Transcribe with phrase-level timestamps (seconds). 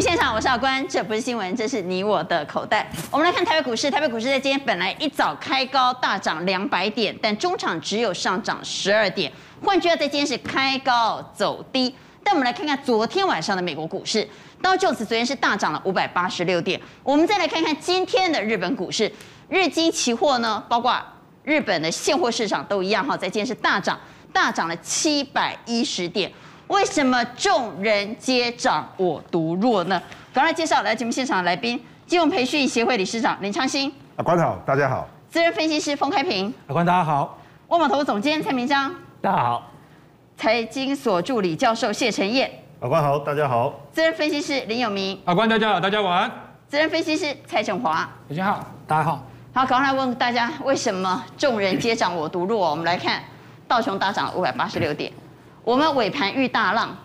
[0.00, 2.90] 目现场，我是阿关，这不是新闻，这是你我的口袋。
[3.10, 9.30] 我们来看台北股市，台北股市在今天本来一早开高大涨两百点，但中场只有上涨十二点，
[9.62, 11.94] 换句话在今天是开高走低。
[12.24, 14.26] 但我们来看看昨天晚上的美国股市，
[14.62, 16.80] 道琼斯昨天是大涨了五百八十六点。
[17.02, 19.12] 我们再来看看今天的日本股市，
[19.50, 20.98] 日经期货呢，包括
[21.44, 24.00] 日本的现货市场都一样哈，在今天是大涨，
[24.32, 26.32] 大涨了七百一十点。
[26.70, 30.00] 为什么众人皆涨我独弱呢？
[30.32, 39.62] 赶快介绍来节目现场的来宾：金融培训协会理事长林昌兴，阿关好，大家好；资深分析师封开平，阿关大家好；万宝投总监蔡明章，大家好；
[40.36, 42.48] 财经所助理教授谢晨彦，
[42.78, 46.30] 阿关好，大家好；资深分析师林有明，阿关大家好，大家晚安；
[46.68, 49.26] 资深分析师蔡振华，大家好，大家好。
[49.52, 52.70] 好，赶快来问大家，为什么众人皆涨我独弱？
[52.70, 53.20] 我们来看，
[53.66, 55.12] 道琼大涨五百八十六点。
[55.70, 56.96] 我们尾盘遇大浪，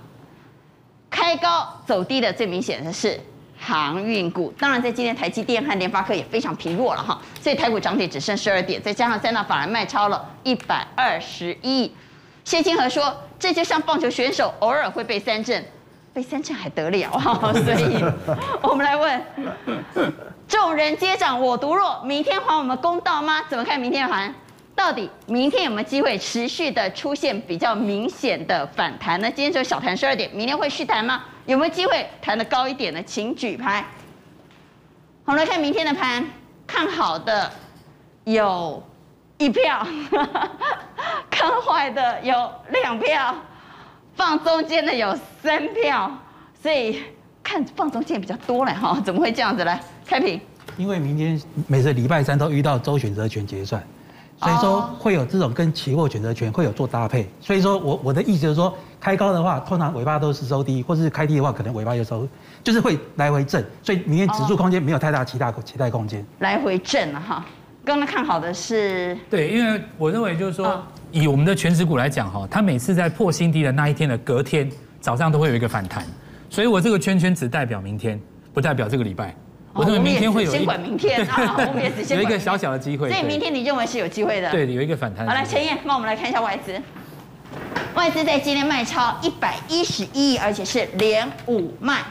[1.07, 3.19] 开高走低的最明显的是
[3.59, 4.51] 航运股。
[4.57, 11.93] 当然，在今天台积电和联发科也非常疲弱了哈，所以台股涨跌只剩十二点，再加上三大法人卖超了一百二十亿。
[12.43, 15.63] 谢金河说：“这就像棒球选手偶尔会被三振，
[16.11, 18.03] 被三振还得了哈。”所以，
[18.63, 19.21] 我们来问：
[20.47, 23.43] 众人皆涨我独弱，明天还我们公道吗？
[23.47, 24.33] 怎么看明天的盘？
[24.75, 29.31] 到底明天有没有机会持续的出现比较明显的反弹呢？
[29.33, 31.23] 今天只有小弹十二点，明天会续弹吗？
[31.45, 33.01] 有没有机会弹得高一点呢？
[33.03, 33.85] 请举牌。
[35.23, 36.23] 我们来看明天的盘，
[36.67, 37.49] 看好的
[38.25, 38.83] 有
[39.37, 39.87] 一票，
[41.31, 43.33] 看坏的有两票，
[44.13, 46.11] 放中间的有三票，
[46.61, 47.01] 所以
[47.41, 49.01] 看放中间比较多了哈。
[49.05, 49.81] 怎么会这样子来？
[50.05, 50.39] 开平。
[50.77, 53.81] 因为明天每次礼拜三都遇到周选择权结算。
[54.37, 62.27] 所以说会有这种跟期货选择权会有做搭配，所以说我我的意思就是说，开高的话，通常尾巴都是收低，或是开低的话，可能尾巴又收，
[62.61, 66.23] 就是会来回震，所以明天指数空间没有太大其他期待空间。
[66.39, 67.45] 来回震了哈，
[67.85, 74.69] 刚刚看好的是，对，因为我认为就是说，以我们的全指股来讲哈，它每次在破新低的那一天的隔天
[74.99, 76.05] 早上都会有一个反弹，
[76.49, 78.19] 所以我这个圈圈只代表明天，
[78.53, 79.33] 不代表这个礼拜。
[79.75, 83.09] 我认为明天会有先管明天 啊，我们也只先有一个小小的机会。
[83.09, 84.49] 所以明天你认为是有机会的？
[84.49, 85.27] 对，有一个反弹。
[85.27, 86.81] 好，来陈燕，帮我们来看一下外资。
[87.93, 92.03] 外资在今天卖超一百一十一亿，而且是连五卖。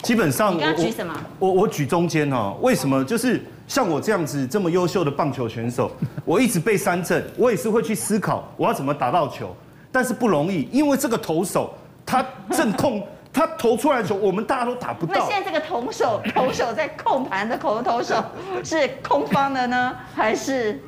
[0.00, 1.14] 基本上，你刚刚举什么？
[1.38, 3.04] 我我，我举中间哈，为什么？
[3.04, 5.90] 就是像我这样子这么优秀的棒球选手，
[6.24, 9.54] 我一直被三振，我也是会去思考我要怎么打到球，
[9.92, 11.74] 但是不容易，因为这个投手
[12.06, 13.06] 他正控。
[13.32, 15.14] 他投出来的球，我们大家都打不到。
[15.14, 18.22] 那现在这个投手，投手在控盘的投投手
[18.62, 20.80] 是空方的呢，还是？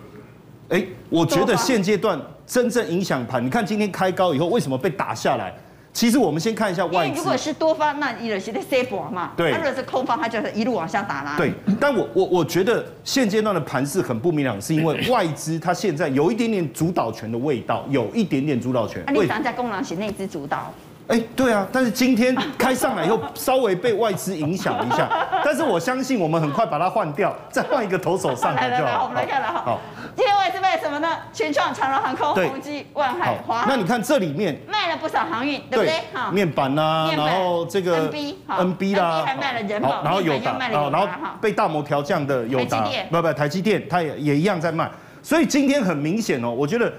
[0.69, 5.55] 哎，我觉得现阶段真正影响盘，你看今天开高以后为什么被打下来？
[5.93, 7.19] 其实我们先看一下外资。
[7.19, 9.31] 如果是多方，那一路是在 C 波嘛。
[9.37, 9.53] 对。
[9.53, 11.35] 如果是空方，它就是一路往下打啦。
[11.37, 11.53] 对。
[11.79, 19.05] 但我我我觉得现阶段的盘势很不明朗，是因为 外资它现在有一点点主导权的味道，有一点点主导权。
[19.07, 20.73] 啊，你讲在功能型内资主导。
[21.07, 25.07] 哎，对啊，但是今天开上来以后，稍微被外资影响了一下，
[25.45, 28.83] 但是我相信我们很快把它换掉，再换一个投手上来就好。
[28.83, 29.63] 来来来，我们来看了哈。
[29.67, 29.81] 好，
[30.17, 31.09] 今天外资卖什么呢？
[31.31, 33.67] 全创、长荣航空、宏基、万海、华。
[33.69, 36.01] 那你看这里面卖了不少航运，对不对？
[36.15, 41.07] 好，面板呐，然后这个 NB 啦，还卖了人保，然后友达，然后
[41.39, 44.91] 被大摩调降的友达，不不，台积电它也也一样在卖，
[45.23, 46.91] 所以今天很明显哦，我觉得。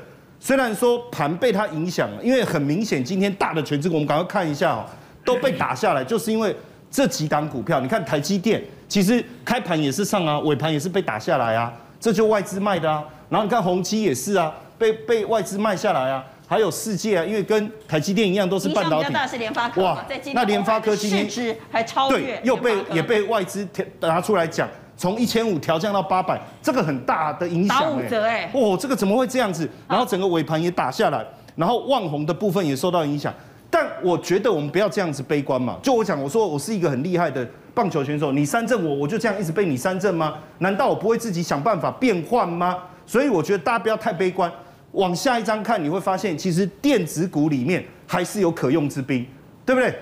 [0.45, 4.85] 虽然说盘被它影响了，因为很明显今天大的权值股，我们赶快看一下哦，
[5.25, 6.55] 都被打下来，就是因为
[6.91, 7.79] 这几档股票。
[7.79, 13.03] 你看台积电，其实开盘也是上啊，尾盘也是被打下来啊，这就外资卖的啊。
[13.27, 16.23] 然后你看宏基也是啊，被被外资卖下来啊。
[16.47, 19.11] 还有世界啊，因为跟台积电一样都是半导体。
[19.11, 19.81] 大是联发科。
[19.81, 20.05] 哇，
[20.35, 23.67] 那联发科今天还超越，对，又被也被外资
[23.99, 24.69] 拿出来讲。
[24.97, 27.79] 从一千五调降到八百，这个很大的影响。
[27.79, 28.49] 打五折哎！
[28.53, 29.69] 哦，这个怎么会这样子？
[29.87, 31.25] 然后整个尾盘也打下来，
[31.55, 33.33] 然后旺红的部分也受到影响。
[33.69, 35.77] 但我觉得我们不要这样子悲观嘛。
[35.83, 40.35] 就我讲，我说我是一个很厉害的棒球选手，你三振我，我就这样一直被你三振吗？
[40.59, 42.77] 难道我不会自己想办法变换吗？
[43.05, 44.49] 所以我觉得大家不要太悲观。
[44.93, 49.25] 往下一张看，你会发现其实电子股里面还是有可用之兵，
[49.65, 49.93] 对不对？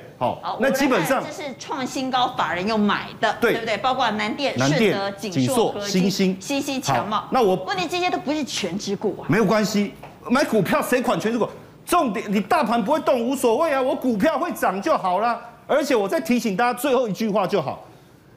[0.41, 3.77] 好，那基本上这是创新高，法人又买的，对不对？
[3.77, 7.25] 包括南电、顺德、景硕、欣兴、欣兴、强茂。
[7.31, 9.27] 那我问题这些都不是全值股啊。
[9.27, 9.93] 没有关系，
[10.29, 11.47] 买股票谁管全值股？
[11.85, 15.39] 重点你大盘不会动无所谓啊，我股票会涨就好了。
[15.67, 17.83] 而且我再提醒大家最后一句话就好，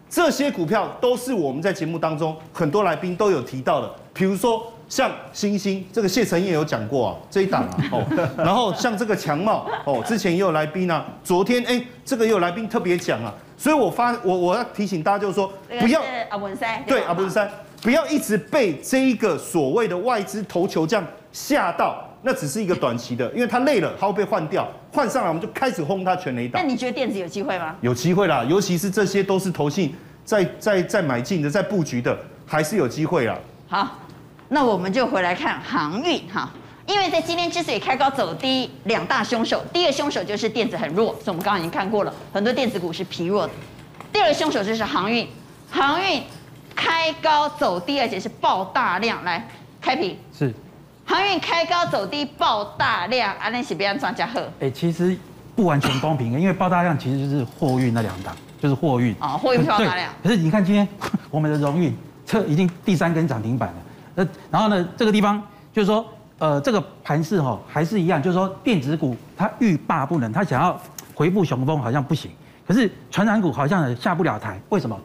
[0.08, 4.72] 这些股票都是我们在节目当中很多来宾都有提到的，比如说。
[4.88, 16.00] 像星星这个谢晨彦有讲过啊，这一档啊， 哦，然后像这个强茂哦，之前也有来宾啊，昨天哎，这个也有来宾特别讲啊，所以我发我我要提醒大家，就是说不要
[16.30, 17.50] 阿文山对阿文山，
[17.82, 26.60] 不要一直被这一个所谓的外资投球这样吓到，那只是一个短期的，因为他累了，他会被换掉，换上来我们就开始轰他全雷打。
[26.60, 27.74] 那你觉得电子有机会吗？
[27.80, 29.92] 有机会啦，尤其是这些都是投信
[30.24, 32.16] 在在在买进的，在布局的，
[32.46, 33.36] 还是有机会啦。
[33.68, 33.98] 好，
[34.48, 36.50] 那我们就回来看航运哈。
[36.86, 43.52] 因为在今天之所以开高走低，两大凶手，第一个凶手就是电子很弱，所以我们刚刚已经看过了，很多电子股是疲弱的。
[44.12, 45.26] 第二个凶手就是航运，
[45.68, 46.22] 航运
[46.76, 49.48] 开高走低，而且是爆大量，来
[49.80, 50.54] 开屏是，
[51.04, 54.48] 航运开高走低爆大量，安利是不要专家喝。
[54.60, 55.16] 哎，其实
[55.56, 60.12] 不完全公平，因为爆大量其实就是货运那两档，就是货运啊，货运爆大量。
[60.22, 60.86] 可是你看今天
[61.32, 61.92] 我们的荣运，
[62.24, 63.74] 这已经第三根涨停板了，
[64.16, 65.40] 那然后呢，这个地方
[65.72, 66.04] 就是说。
[66.38, 70.78] 呃，这个盘势哈还是一样，就是说电子股它欲罢不能，它想要
[71.14, 72.30] 恢复雄风好像不行。
[72.68, 75.00] 可是传染股好像下不了台，为什么？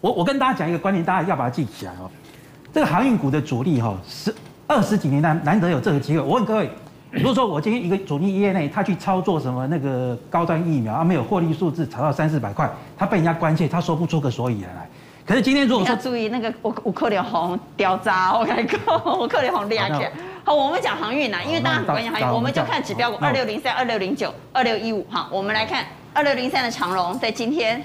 [0.00, 2.10] 我我跟大家讲一个观念，大家要把它记起来哦。
[2.72, 4.34] 这个航运股的主力哈，十
[4.66, 6.20] 二十几年难难得有这个机会。
[6.20, 6.68] 我问各位，
[7.12, 12.68] 如果说我今天一个主力业内，他去操作什么那个高端疫苗，啊没有获利数字炒到三四百块，
[12.98, 14.88] 他被人家关切，他说不出个所以然来。
[15.24, 20.06] 可是今天如果说要注意那个我我可能红掉渣，我跟你讲，我可能红掉起
[20.44, 25.28] 好，我们讲航运呐，因为大家很关心航运，我们就看指标股二六零三、二六零九、二六一五哈。
[25.30, 27.80] 我们来看二六零三的长荣，在今天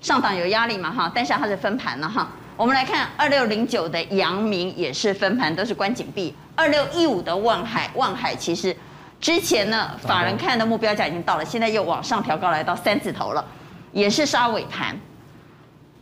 [0.00, 2.28] 上档有压力嘛哈，但是它是分盘了哈。
[2.56, 6.34] 我们来看二六零九的阳明也是分盘，都是关紧闭。
[6.56, 8.76] 二六一五的万海，万海其实
[9.20, 13.44] 之前呢，法人看的目标价已经到了，现在又往上调高来到三字头了，
[13.92, 14.96] 也是杀尾盘。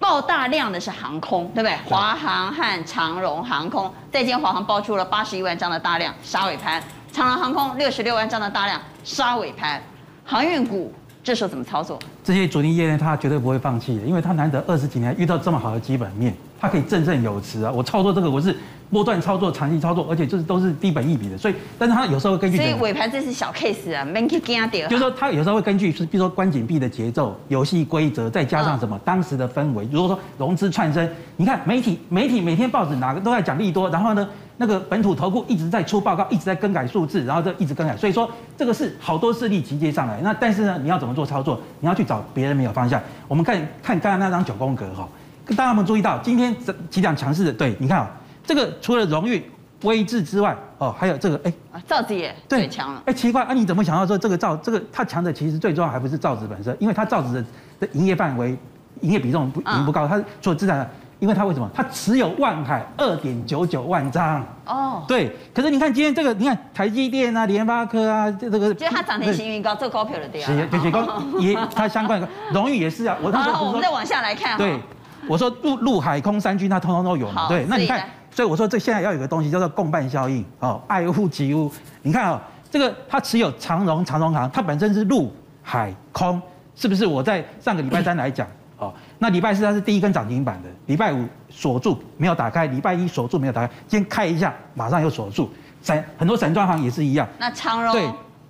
[0.02, 1.76] 爆大量的是航空，对不对？
[1.88, 6.82] 华航和长荣航空，在今天华航爆出了八十一万张的大量杀尾盘，
[7.12, 9.80] 长荣航空六十六万张的大量杀尾盘，
[10.24, 11.96] 航运股这时候怎么操作？
[12.24, 17.70] 这些主力业呢，他绝对不会放弃的，因为他难得二十几年遇到这么好的基本面，他可以振振有词啊！
[17.70, 18.58] 我操作这个，我是。
[18.92, 24.86] 波段操作、长期操作，而且这是都是低本益比的，所以，但是它有时候会根据，所以尾盘这是小 case 啊，没去惊掉。
[24.86, 29.88] 就是说，它有时候会根据是，比如说关紧闭的节奏、游戏规则，再加上什么当时的氛围。
[29.90, 31.08] 如果说融资串升，
[31.38, 34.28] 你看媒体媒体每天报纸哪个都在讲利多，然后呢，
[34.58, 37.96] 那个本土投顾一直在出报告，一直在更改数字，然后就一直更改。
[37.96, 40.20] 所以说，这个是好多势力集结上来。
[40.22, 41.58] 那但是呢，你要怎么做操作？
[41.80, 43.00] 你要去找别人没有方向。
[43.26, 45.08] 我们看看刚刚那张九宫格哈，
[45.56, 47.52] 大家有没有注意到今天这几档强势的？
[47.52, 48.10] 对，你看啊，
[48.44, 49.42] 这个除了荣誉。
[49.84, 53.02] 威智之外，哦，还有这个，哎，啊造纸也最强了。
[53.04, 57.44] 哎，奇怪，啊，你怎么想到说这个造这个它强的其实最重要还不是造纸本身，因为它造纸的
[57.80, 58.56] 的营业范围、
[59.00, 61.68] 营业比重不已经不高，它做资产的，因为它为什么？
[61.74, 64.46] 它持有万海二点九九万张。
[64.66, 65.34] 哦，对。
[65.52, 70.68] 可是你看今天这个，你看台积电啊、联发科啊，这这个，就是它涨停新高，做高票的对啊。
[70.70, 73.16] 对对高也它相关的荣誉也是啊。
[73.20, 74.56] 我好，我们再往下来看。
[74.56, 74.78] 对，
[75.26, 77.48] 我说陆陆海空三军它通通都有嘛。
[77.48, 78.08] 对，那你看。
[78.34, 81.70] 所以我说，这现在要有个东西叫做共伴效应哦，爱屋及乌。
[82.00, 82.40] 你看哦，
[82.70, 85.30] 这个它持有长荣、长荣行，它本身是陆
[85.62, 86.40] 海空，
[86.74, 87.04] 是不是？
[87.04, 88.48] 我在上个礼拜三来讲
[88.78, 95.50] 哦，那礼拜四它是第一根涨停板的，礼拜五锁住没有打开，礼拜一锁住没有打开，今天开一下马上又锁住。
[95.82, 97.28] 散很多散装行也是一样。
[97.38, 98.08] 那长荣对，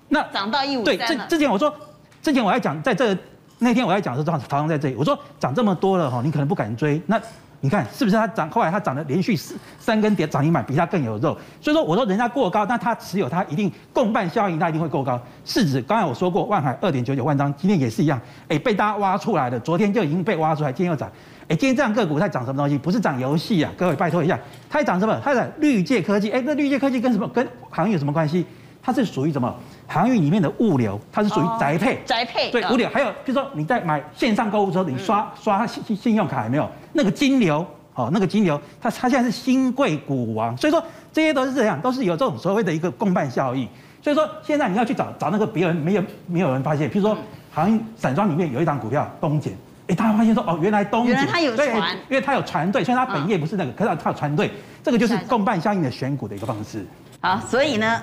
[0.08, 0.84] 那涨到一五。
[0.84, 1.74] 对，之之前我说，
[2.22, 3.16] 之前我还讲，在这
[3.58, 7.20] 那天我还讲是长长荣在这里，我说涨这么多了哈，你可能不敢追那。
[7.64, 8.50] 你看是不是它涨？
[8.50, 11.38] 后来它涨了连续四三根跌涨停板，比它更有肉。
[11.60, 15.20] 所以说我说人家过高，那它持有它一定共伴效应，它一定会过高。
[15.44, 21.08] 市值刚才我说过，万海二点九九万张，今天也是一样，哎，被大家挖出来的，昨天就已经被挖出来，今天又涨。
[21.48, 22.76] 哎，今天这样个股在涨什么东西？
[22.76, 24.36] 不是涨游戏啊，各位拜托一下，
[24.68, 25.20] 它在涨什么？
[25.22, 26.32] 它在绿界科技。
[26.32, 27.28] 哎，那绿界科技跟什么？
[27.28, 28.44] 跟航运有什么关系？
[28.82, 29.54] 它是属于什么？
[29.86, 32.02] 航运里面的物流，它是属于宅配。
[32.04, 32.50] 宅配。
[32.50, 32.88] 对，物流。
[32.88, 36.68] 还有，比如说你在买线上购物车，你刷刷信信用卡有没有？
[36.92, 37.66] 那个金流。
[37.94, 40.82] 哦，那个金流，它它现在是新贵股王，所以说
[41.12, 43.68] 这些都是这样，都是有这种所谓的一个共伴效应。
[44.02, 47.14] 所以说现在你要去找找那个别人没有没有人发现，譬如说
[47.52, 49.52] 航运散装里面有一档股票东碱，
[49.88, 54.50] 哎，大家发现说哦，原来东碱，原来它有船，因为它有船队，虽然它本业不是那个，可是它有船队，
[54.82, 56.86] 这个就是共伴效应的选股的一个方式。
[57.20, 58.02] 好，所以呢，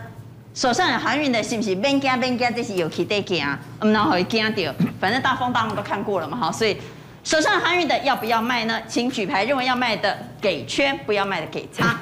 [0.53, 3.43] 手上有航运的是不是免惊免惊，这是有期待惊，
[3.79, 6.77] 我们然后会惊掉，反正大风大浪都看过了嘛，哈，所以。
[7.23, 8.81] 手上航运的要不要卖呢？
[8.87, 11.99] 请举牌，认为要卖的给圈，不要卖的给叉。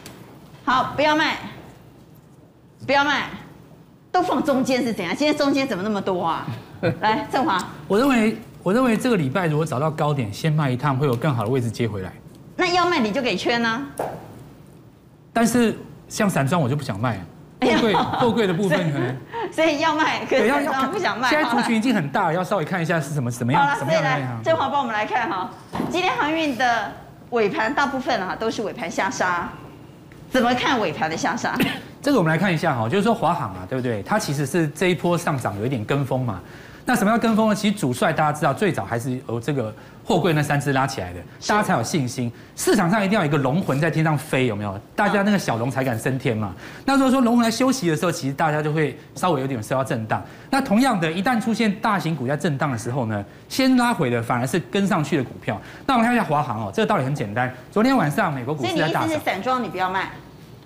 [0.64, 1.38] 好，不要卖，
[2.86, 3.30] 不要卖，
[4.12, 5.16] 都放中间是怎样？
[5.16, 6.46] 今天中间怎么那么多啊？
[7.00, 12.12] 来，振华，我认为，我认为这个礼拜如果找到高点，先卖一趟，会有更好的位置接回来。
[12.56, 13.86] 那要卖你就给圈呢、啊？
[15.32, 15.76] 但是
[16.08, 17.18] 像散装我就不想卖，
[17.68, 19.16] 货柜货柜的部分可能
[19.52, 20.58] 所以要卖，可是要
[20.90, 21.28] 不想卖。
[21.28, 23.62] 现在族群已经很大了，要稍微看一下是什么什么样。
[23.62, 25.50] 好了，所以来，正华帮我们来看哈，
[25.90, 26.90] 今天航运的
[27.30, 29.48] 尾盘大部分啊都是尾盘下杀，
[30.30, 31.54] 怎么看尾盘的下杀？
[32.00, 34.02] 这个我们来看一下哈，就是说华航啊，对不对？
[34.04, 36.40] 它其实是这一波上涨有一点跟风嘛。
[36.86, 37.54] 那什么叫跟风呢？
[37.54, 39.72] 其实主帅大家知道，最早还是由这个
[40.04, 42.30] 货柜那三只拉起来的，大家才有信心。
[42.56, 44.78] 市场上一定要有一个龙魂在天上飞，有没有？
[44.96, 46.52] 大家那个小龙才敢升天嘛。
[46.84, 50.22] 那如果说龙魂来休息的时候，其实大家就会稍微有点受到震荡。
[50.50, 55.60] 那同样的，一旦出现大型股价震荡的时候呢，先拉回的反而是跟上去的股票。
[55.86, 57.52] 那我们看一下华航哦，这个道理很简单。
[57.70, 59.02] 昨天晚上美国股市在大涨。
[59.02, 60.10] 所以你意思是散装你不要卖？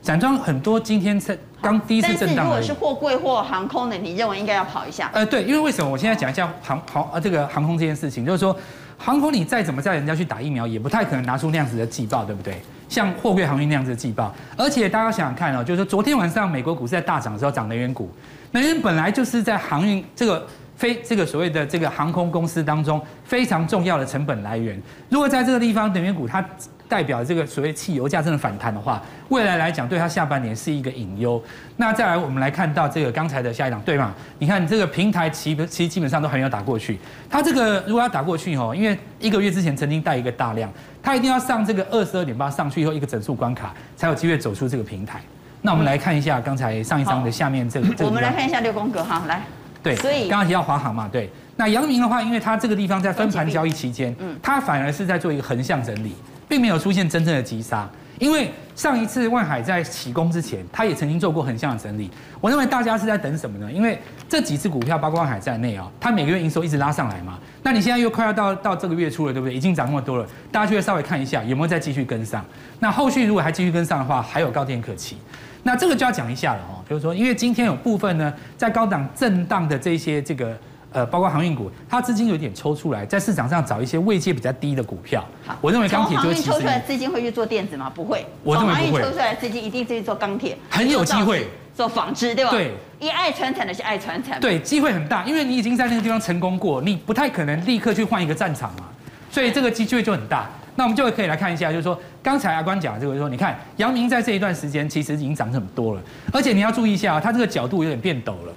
[0.02, 2.36] 散装很多，今天在刚第一次震荡。
[2.36, 5.10] 但是如果是货柜或航空的，你认为应该要跑一下？
[5.14, 5.90] 呃，对，因为为什么？
[5.90, 8.54] 我现在讲一下航航呃这个航空这件事情，就是说
[8.96, 12.60] 航空你再怎么叫人家去打疫苗，也不太可能拿出那样子的季报，对不对？
[12.88, 18.10] 像货柜航运那样子的季报，而且大家想想看哦，就是说昨天晚上美国股市在大涨的时候涨能源股，
[18.52, 20.46] 能源本来就是在航运这个
[20.76, 26.44] 非这个所谓的这个航空公司当中非常重要的成本来源，如果在这个地方能源股它。
[26.86, 31.42] 代表这个所谓汽油价真的反弹的话，未来来讲对它下半年是一个隐忧。
[31.78, 34.14] 那再来，我们来看到这个刚才的下一档，对吗？
[34.38, 36.98] 你看这个平台其其实基本上都还没有打过去。
[37.28, 40.70] 它这个如果要打过去哦，因为一个月之前曾经带一个大量，
[41.02, 45.22] 它一定要上这个二十二点八上去以后一个整数关卡，才有机会走出这个平台。
[45.62, 47.88] 那我们来看一下刚才上一张的下面这个。
[47.88, 49.42] 这个、我们来看一下六宫格哈，来。
[49.84, 51.30] 对，所以刚刚提到华航嘛，对。
[51.56, 56.16] 那阳明的话，因为它这个地方在分盘交易期间，嗯，它反而是在做一个横向整理。
[56.46, 57.88] 并没有出现真正的急杀，
[58.18, 62.10] 因为上一次万海在起攻之前，他也曾经做过横向的整理。
[62.38, 63.72] 我认为大家是在等什么呢？
[63.72, 63.98] 因为
[64.28, 67.38] 这几只股票，包括万海在内啊，它每个月营收一直拉上来嘛。
[67.62, 69.56] 那你现在又快要到到这个月初了，对不对？
[69.56, 72.44] 已经涨那么多了，大家就会稍微看一下有没有再继续跟上。
[72.78, 75.16] 那后续如果还继续跟上的话，还有高点可期。
[75.64, 80.56] 那这个就要讲一下了哦，就是说，因为今天有部分呢，在高档震荡的这些这个。
[80.94, 85.24] 呃，包括航运股，它资金有点抽出来，在市场上找一些位阶比较低的股票。
[85.44, 87.90] 好，我认为钢铁就会抽出来资金会去做电子吗？
[87.92, 88.24] 不会。
[88.44, 89.02] 我认为不会。
[89.02, 92.52] 抽出来资金一定是去做钢铁，很有机会做纺织，对吧？
[92.52, 92.70] 对。
[93.00, 94.38] 一爱传产的是爱传产。
[94.38, 98.84] 对，机会很大，因为你已经在那个地方成功过，你不太可能立刻去换一个战场嘛，
[99.32, 100.48] 所以这个机会就很大。
[100.76, 106.02] 那我们就可以来看一下，就是说刚才阿关讲的这个，就是说你看阳明在这一段时间其实已经涨很多了，
[106.32, 108.52] 而且你要注意一下，它这个角度有点变陡了。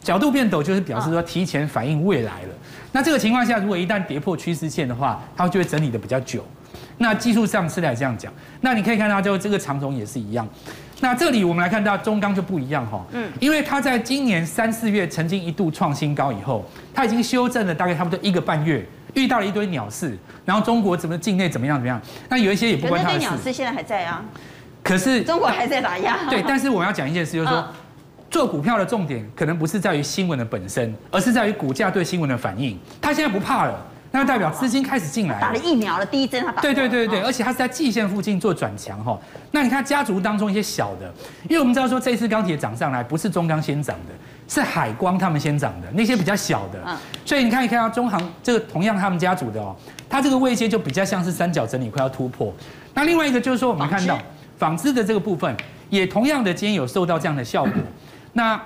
[0.00, 2.48] 角度变陡就是表示说提前反映未来了。
[2.92, 6.42] 那这个情况下，如果一旦跌破趋势线的话，它就会整理的比较久。
[6.96, 8.32] 那技术上是来这样讲。
[8.62, 10.48] 那你可以看到，就这个长荣也是一样。
[11.00, 18.82] 那这里我们来看到中钢就不一样哈，嗯，因为它在今年三四月曾经一度创新高以后，它已经修正了大概差不多一个半月，
[19.16, 23.26] 遇到了一堆鸟事，然后中国怎么境内怎么样怎么样，那有一些也不关他的事。
[23.26, 24.24] 鸟事现在还在啊，
[24.82, 26.18] 可是中国还在打压。
[26.30, 27.66] 对，但是我要讲一件事，就是说。
[28.28, 32.76] 做股票的重点可能不是在于新闻的本身，而是在于股价对新闻的反应。
[33.00, 35.40] 他现在不怕了，那就代表资金开始进来了。
[35.40, 36.60] 打了疫苗了，第一针他打。
[36.60, 39.16] 对对对对，而且他是在季线附近做转强哈。
[39.52, 41.10] 那你看家族当中一些小的，
[41.48, 44.12] 因为我们知道说这次钢铁涨上来不是中钢先涨的，
[44.48, 46.78] 是海光他们先涨的，那些比较小的。
[47.24, 49.74] 所以你看一看到中航这个同样他们家族的哦，
[50.08, 52.54] 它这个位阶就比较像是三角整理快要突破。
[52.94, 54.18] 那另外一个就是说我们看到
[54.58, 55.54] 纺织的这个部分，
[55.90, 57.72] 也同样的今天有受到这样的效果。
[58.32, 58.60] 那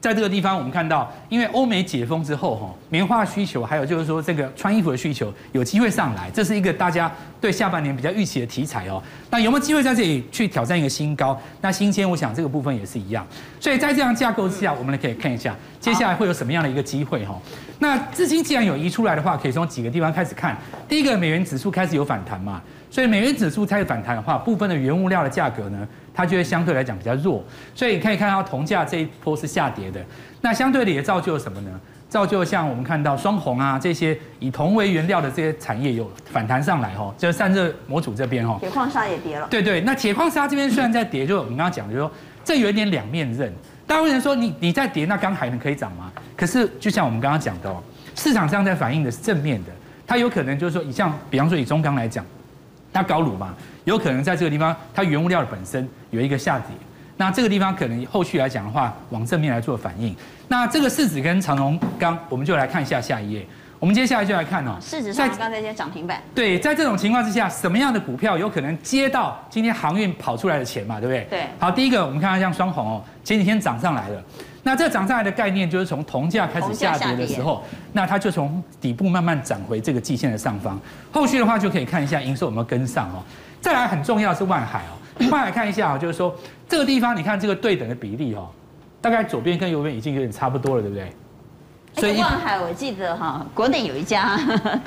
[0.00, 9.02] 在这个地方，我们看到，因为欧美解封之后，哈，棉花需求，还有就是说这个穿衣服的需求有机会上来，这是一个大家对下半年比较预期的题材哦。
[9.28, 11.36] 那有没有机会在这里去挑战一个新高？
[11.60, 13.26] 那新鲜，我想这个部分也是一样。
[13.58, 17.36] 所以在这样架构之下，我们来可以看一下接下来会有什么样的一个机会哈。
[17.80, 20.56] 那资金既然有移出来的话，可以从几个地方开始看。
[20.88, 25.86] 第一个，美元指数开始有反弹嘛，所以美元指数开始反弹的话，部分的原物料的价格呢，
[26.18, 27.44] 它就会相对来讲比较弱，
[27.76, 30.04] 所以你可以看到铜价这一波是下跌的。
[30.40, 31.70] 那相对的也造就了什么呢？
[32.08, 38.56] 造就像我们看到双红啊这些以铜为原料的这些产业有反弹上来哈，就是散热模组这边哈。
[38.58, 39.46] 铁矿砂也跌了。
[39.48, 43.52] 对对，那铁矿砂这边虽然在跌，就我们刚刚讲的，就是说这有一点两面刃。
[43.86, 46.10] 大部分人说你你在跌，那钢还能可以涨吗？
[46.36, 47.80] 可是就像我们刚刚讲的哦，
[48.16, 49.70] 市场上在反映的是正面的，
[50.04, 52.26] 它有可能就是说以像比方说以中钢来讲，
[52.98, 53.54] 它高炉嘛。
[53.84, 56.68] 有可能在这个地方，它原物料的本身有一个下跌，
[57.16, 60.14] 那这个地方可能后续来讲的话，往正面来做反应。
[60.48, 63.46] 那这个市值跟长荣钢，我们就来看一下下一页。
[63.78, 66.20] 我们接下来就来看哦，市值上刚才这些涨停板。
[66.34, 71.00] 对，在这种情况之下，什么样的股票有可能接到今天航运跑出来的钱嘛？
[71.00, 71.26] 对不对？
[71.30, 71.46] 对。
[71.60, 74.22] 好，第一个我们看看像双红哦，前几天涨上来了。
[74.62, 80.78] 那这涨上来的概念就是从铜价开始下跌的时候，那它就从底部慢慢涨回这个季线的上方。
[81.12, 83.22] 后续的话就可以看一下营收有没有跟上哦。
[83.60, 86.34] 再来很重要是万海哦， 万海看一下哦，就是说
[86.68, 88.48] 这个地方你看这个对等的比例哦，
[89.00, 91.12] 大概左边跟右边已经有点差不多了，对不对？
[91.94, 94.38] 所以万海，我记得哈，国内有一家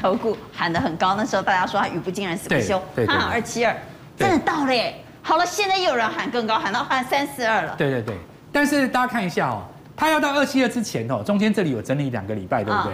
[0.01, 3.75] 投顾喊得很高，那时候大家说他语不惊人死不休，他喊二七二，
[4.16, 4.96] 真的到了耶。
[5.22, 7.75] 好了，现在又有人喊更高，喊到喊三四二了。
[7.78, 8.16] 对对对，
[8.51, 9.63] 但是大家看一下哦，
[9.96, 12.93] 他要到二七二之前哦，中间这里有整理两个礼拜，对不对？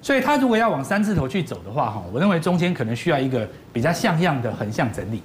[0.00, 5.22] 所以他如果要往三字头去走的话哈，我认为中间可能需要一个比较像样的横向整理，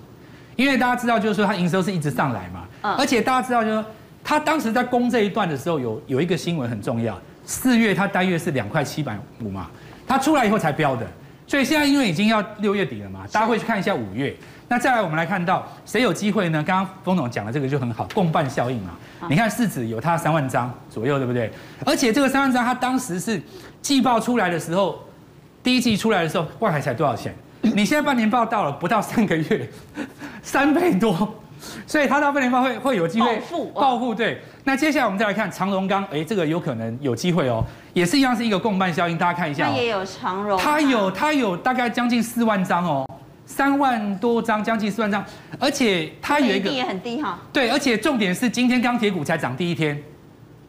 [0.56, 3.86] 因为大家知道就是说它营收是一直上来嘛，而且大家知道就是说
[4.24, 7.20] 他当时在攻这一段的时候有有一个新闻很重要。
[7.46, 9.70] 四月它单月是两块七百五嘛，
[10.08, 11.06] 它出来以后才标的，
[11.46, 14.34] 所以现在因为已经要六月底了嘛，大家会去看一下五月。
[14.68, 16.64] 那再来我们来看到谁有机会呢？
[16.66, 18.92] 刚刚封总讲的这个就很好，共伴效应嘛。
[19.30, 21.52] 你看市值有它三万张左右，对不对？
[21.86, 23.42] 而且这个三万张它当时是
[23.82, 25.00] 季报出来的时候，
[25.62, 27.34] 第一季出来的时候，万海才多少钱？
[27.62, 29.70] 你现在半年报到了不到三个月，
[30.42, 31.36] 三倍多。
[31.88, 33.42] 所以它到半年报会会有机会
[33.74, 34.42] 报复，对。
[34.66, 39.70] 那接下来我们再来看长荣钢，哎，这个有可能有机会哦，也是一样是一个共伴效应，大家看一下。
[39.70, 43.08] 它也有长荣，它有它有大概将近四万张哦，
[43.46, 45.24] 三万多张，将近四万张，
[45.60, 47.40] 而且它有一个也很低哈。
[47.52, 50.02] 对，而且重点是今天钢铁股才涨第一天。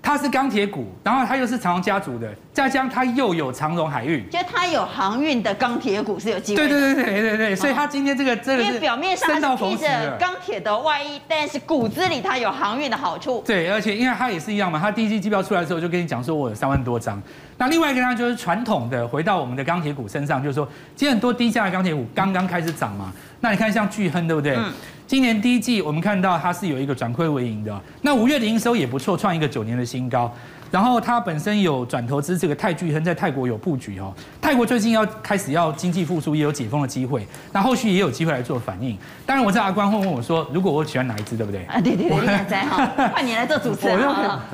[0.05, 6.57] 它是钢铁股，然后它又是长荣家族的，再加上它又有长荣海运，就它有航运的钢铁股是有机会。
[6.57, 13.43] 对对对对对对，所以它今天这个这个因为表面上它披着钢铁的外衣，但是骨子里它有航运的好处。
[13.47, 17.19] 对，而且因为它也是一样嘛，它第一季季报出来的时候就跟你讲说我有三万多张。
[17.57, 24.55] 那另外一个呢，就是传统的回到我们的钢铁股身上，就是说今天很多低价的钢铁股刚刚开始涨嘛，那你看像巨亨对不对？
[24.55, 24.71] 嗯
[25.07, 27.79] 今年第一季，我们看到它是有一个转亏为盈的。
[28.01, 30.33] 那五月的营收也不错，创一个九年的新高。
[30.71, 34.13] 然后它本身有转投资这个泰巨亨，在泰国有布局哦。
[34.41, 37.25] 泰国最近要开始要经济复苏，也有解封的机会。
[37.53, 38.99] 那后续也有机会来做反应。
[39.25, 41.65] 当然，我在阿关会问我说，如果我喜欢哪一支，对不对？
[41.67, 44.01] 啊，对对对，现 在哈，换你来做主持人。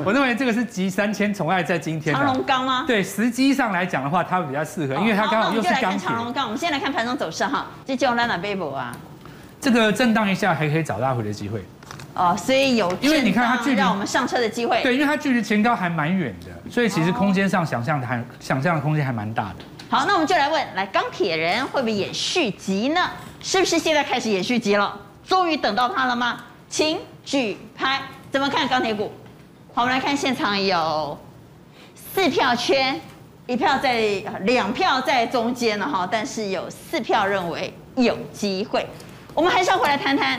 [0.04, 2.14] 我认为这个是集三千宠爱在今天。
[2.14, 2.84] 长荣钢吗？
[2.86, 6.00] 对，时机上来讲的话，它比较适合，因为它刚好又是钢铁。
[6.00, 7.68] 长荣钢，我们先来看盘中走势哈。
[7.86, 8.94] 这叫哪哪贝博啊？
[9.60, 11.62] 这个震荡一下还可以找拉回的机会，
[12.14, 19.56] 哦，所以有因为你看它距离让我们上车的机会，对，因为它距离前高还蛮远的，所以其实空间上想象的还想象的空间还蛮大的。
[19.90, 23.10] 好，那我们就来问，来钢铁人会不会演续集呢？
[23.42, 24.98] 是不是现在开始演续集了？
[25.26, 26.40] 终于等到它了吗？
[26.68, 29.12] 请举拍，怎么看钢铁股？
[29.74, 31.18] 好，我们来看现场有
[32.14, 32.98] 四票圈，
[33.46, 38.86] 一票在两票在中间了哈，但是有四票认为有机会。
[39.40, 40.38] 我们还是要回来谈谈，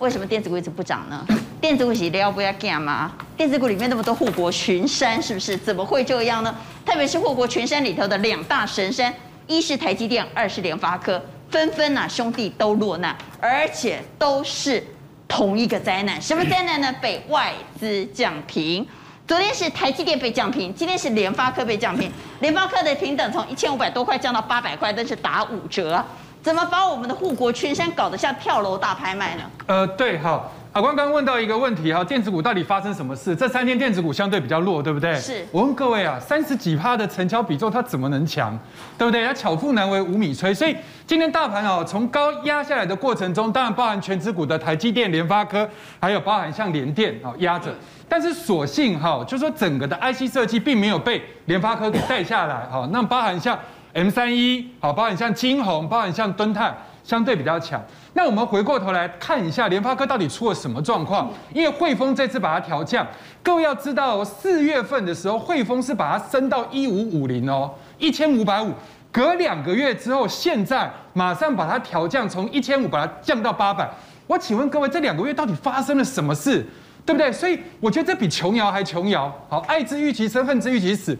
[0.00, 1.26] 为什么电子股一直不涨呢？
[1.62, 3.10] 电子股是要不要干嘛？
[3.38, 5.56] 电子股里面那么多护国群山，是不是？
[5.56, 6.54] 怎么会这样呢？
[6.84, 9.10] 特别是护国群山里头的两大神山，
[9.46, 11.18] 一是台积电，二是联发科，
[11.50, 14.84] 纷纷啊兄弟都落难，而且都是
[15.26, 16.20] 同一个灾难。
[16.20, 16.94] 什么灾难呢？
[17.00, 18.86] 被外资降平。
[19.26, 22.12] 昨天是台积电被降平，今天是联发科被降平。
[22.40, 26.04] 联发科的平等从一千五百多块降到八百块，但是打五折。
[26.44, 29.42] 怎么把我们的护国群山搞得像跳楼大拍卖呢？
[29.64, 33.34] 呃，对，好，阿关刚问到一个问题哈，电子股到底发生什么事？
[33.34, 35.14] 这三天电子股相对比较弱，对不对？
[35.16, 35.42] 是。
[35.50, 38.58] 我问各位啊，三十几趴的成交比重，它怎么能强？
[38.98, 39.24] 对不对？
[39.24, 40.54] 它巧妇难为无米炊。
[40.54, 40.76] 所以
[41.06, 45.66] 今天大盘哦，从高压下来的过程中，当然包含全指股的台积电、联发科，
[45.98, 47.74] 还有包含像联电啊压着。
[48.06, 52.86] 但是所幸哈，就说整个的 IC 设计并没有被联发科给带下来哈。
[52.92, 53.58] 那包含像。
[53.94, 57.80] M 三一好，包含像金红，包含像敦泰，相对比较强。
[58.14, 61.32] 那我们回过头来看一下联发科到底出了什么状况？
[61.52, 63.06] 因为汇丰这次把它调降，
[63.40, 68.72] 各位要知道，四月份的时候汇丰是把它升到一五五零哦，一千五百五。
[69.12, 73.88] 隔两个月之后，现在马上把它调降，从一千五把它降到八百。
[74.26, 76.66] 我请问各位，这两个月到底发生了什么事？
[77.06, 77.30] 对不对？
[77.30, 79.32] 所以我觉得这比琼瑶还琼瑶。
[79.48, 81.16] 好，爱之欲其生，恨之欲其死。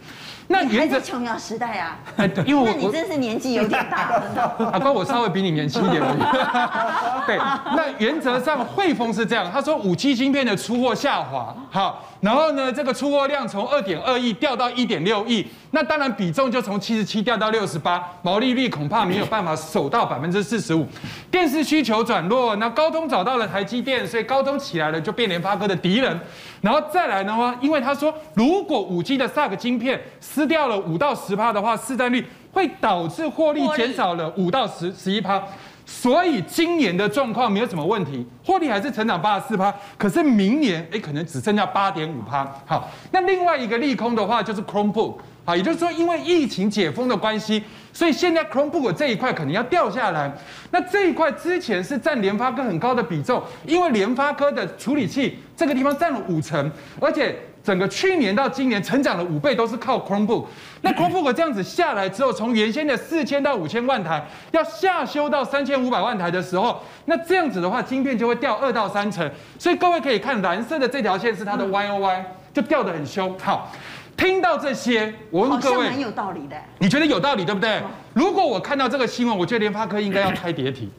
[0.47, 1.97] 那原则琼瑶时代啊，
[2.45, 4.69] 因为我你真是年纪有点大了。
[4.71, 6.19] 阿 关，我稍微比你年轻一点而已。
[7.25, 7.37] 对，
[7.75, 20.87] 那原则上汇丰是这样，他说五 G 芯片的出货下滑，好，然后呢，这个出货量从二点二亿掉到一点六亿，那当然比重就从七十七掉到六十八，毛利率恐怕没有办法守到百分之四十五。
[21.31, 26.19] 电视需求转弱，那高通找到了台积电，所以高通起来了，就变联发科的敌人。
[26.65, 35.43] 然后再来的话，因为他说，如果五 G 的 SAG 晶片撕掉了五到十趴的话，市占率会导致获利减少了五到十十一趴，
[35.85, 39.71] 所以今年的状况没有什么问题，获利还是成长八十四趴。
[39.95, 42.51] 可是明年哎，可能只剩下八点五趴。
[42.65, 45.17] 好，那另外一个利空的话就是 Chromebook。
[45.45, 50.31] 啊，也就是说，因为疫情解封的关系，所以现在 Chromebook 这一块可能要掉下来。
[50.71, 60.45] 那这一块之前是占联发科很高的比重，因为联发科的处理器这个地方占了五成，而且整个去年到今年成长了五倍，都是靠 Chromebook。
[60.81, 69.29] 那 Chromebook 这样子下来之后，从原先的四千到五千万台，要下修到三千五百万台的时候，那这样子的话，晶片就会掉二到三成。
[69.59, 73.37] 所以各位可以看蓝色的这条线是它的 Y O Y，就掉得很凶。
[73.39, 73.71] 好。
[74.17, 76.55] 听到这些，我问各位，蛮有道理的。
[76.79, 77.81] 你觉得有道理对不对？
[78.13, 80.89] 如果我看到这个新闻，我觉得联发科应该要开跌停，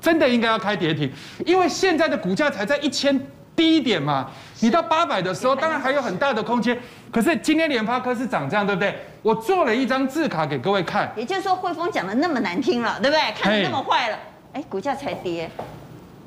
[0.00, 1.10] 真的应该要开跌停，
[1.44, 3.18] 因为现在的股价才在一千
[3.54, 4.30] 低一点嘛。
[4.60, 6.78] 你到八百的时候，当然还有很大的空间。
[7.10, 8.94] 可是今天联发科是涨这样，对不对？
[9.22, 11.10] 我做了一张字卡给各位看。
[11.16, 13.32] 也就是说，汇丰讲的那么难听了，对不对？
[13.40, 14.18] 看的那么坏了，
[14.52, 15.50] 哎，股价才跌。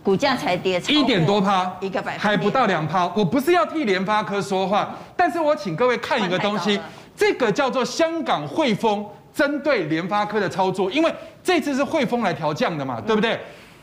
[0.03, 3.05] 股价才跌一点多趴，一个百分还不到两趴。
[3.15, 6.79] 我不是要替联发科说话，但是我请各位看一个东西，
[7.15, 13.39] 这个叫做香港汇丰针对联发科的操作，因为这次是汇丰来调降的嘛，对不对？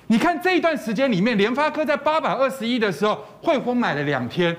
[0.09, 4.57] 你看这一段时间里面，联发科在八百二十一的时候，汇丰买了两天，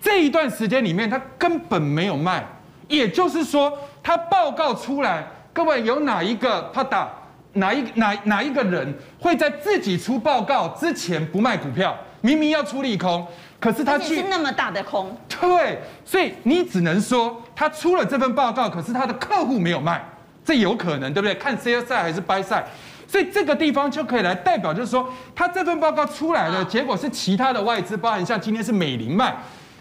[0.00, 2.44] 这一段时间里面它根本没有卖，
[2.88, 7.08] 也就是说，它报告出来，各位有哪一个他打？
[7.56, 11.96] 哪一哪哪一个人会在自己出报告之前不卖股票？
[12.22, 13.24] 明明要出利空，
[13.60, 15.16] 可是他去是那么大的空。
[15.28, 20.04] 对，所以你只能说他出了这份报告，可是他的客户没有卖，
[20.44, 21.34] 这有可能，对不对？
[21.36, 22.64] 看 sell side 还是 buy side，
[23.06, 29.36] 所以这个地方就可以来代表，就是说他这份报告出来的结果是其他的外资，包含像今天是美林卖。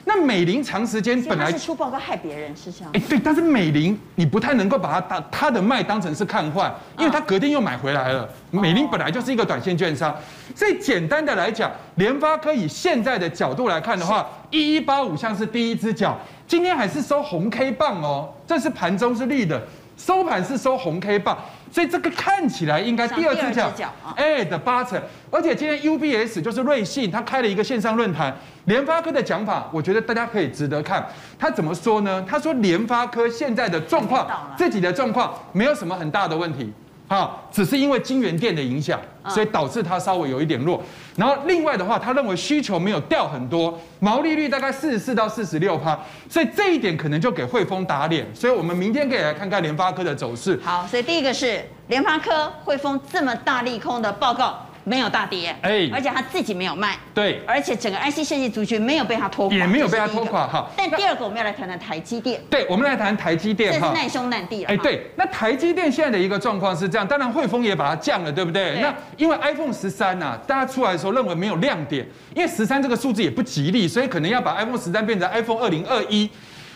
[0.07, 8.29] 那美林长时间本来是出报告害别人是这样，哎，对，但是美林你不太能够把它当它的卖当成是看坏，因为它隔天又买回来了。
[8.51, 10.15] 美林本来就是一个短线券商，
[10.55, 16.15] 所以简单的来讲，联发科以现在的角度来看的话，一一八五像是第一只脚，
[16.47, 19.61] 今天还是收红 K 棒哦，这是盘中是绿的，
[19.97, 21.37] 收盘是收红 K 棒。
[21.71, 23.69] 所以这个看起来应该第二只脚，
[24.15, 31.05] 哎的八成，而且今天 UBS 就是瑞信，他开了一个线上论坛，联发科的讲法，我觉得大家可以值得看。
[31.37, 32.23] 他怎么说呢？
[32.25, 34.25] 他说联发科现在的状况，
[34.57, 36.71] 自己的状况没有什么很大的问题。
[37.07, 40.81] 好，只是因为晶圆店的影响，所以导致它稍微有一点弱。
[41.15, 48.25] 然后另外的话，他认为需求没有掉很多，毛利率大概四十四到四十六趴，所以这一点可能就给汇丰打脸。
[48.33, 50.59] 所以我们明天可以来看看联发科的走势。
[50.63, 54.65] 好，所以第一个是联发科、汇丰这么大利空的报告。
[54.85, 60.69] 没有大跌，哎，而且他自己没有卖，对，而且整个 IC 设计族群没有被他拖垮，也没有被他拖垮哈。
[60.77, 64.69] 但第二个我们要来谈谈台积电，对，我们来谈台积电哈，这是难兄难弟了。
[64.69, 68.73] 哎，对，那台积电现在的一个状况是这样，当然汇丰也把它降了，对不对？
[68.75, 76.29] 对，那因为 iPhone 十三呐，大家出来的时候认为没有亮点，因为十三这个数字也不吉利，所以可能要把 iPhone 十三变成 iPhone 二零二一。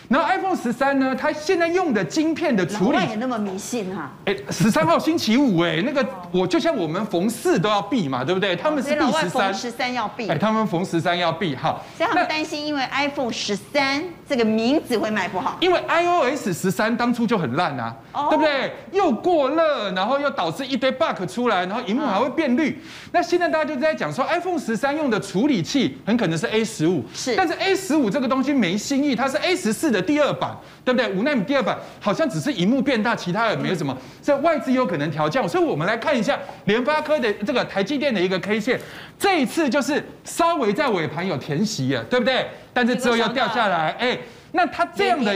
[0.10, 4.12] 然后 iPhone 十三呢，它现在用的晶片的处理，也那么迷信哈？
[4.26, 8.56] 哎，十三号星期五哎，那个我就像我们逢四都要避嘛，对不对？
[8.56, 10.28] 他们是闭十三，十三要避。
[10.28, 11.80] 哎，他们逢十三要避哈。
[11.96, 15.58] 所以他们担心，因为 iPhone 十三这个名字会卖不好。
[15.60, 17.96] 因为 iOS 十三当初就很烂啊，
[18.32, 18.74] 对不对？
[18.92, 22.82] 又过热，然后又导致一堆 bug 出来，然后荧幕还会变绿。
[23.12, 27.36] 那现在大家就在讲说，iPhone 十三用的处理器很可能是 A 十五，是。
[27.36, 29.99] 但是 A 十五这个东西没新意，它是 A 十四的。
[30.02, 31.10] 第二版对不对？
[31.12, 33.96] 五奈米第二版好像只是荧幕变大，其他也没有什么。
[34.22, 38.80] 所以外资有可能调降，所以我们来看一下联发科的这个台积电的一个 K 线，
[39.18, 42.48] 这一次就是稍微在尾盘有填息了，对不对？
[42.74, 44.18] 但是之后又掉下来，哎，
[44.54, 45.36] 那它这样的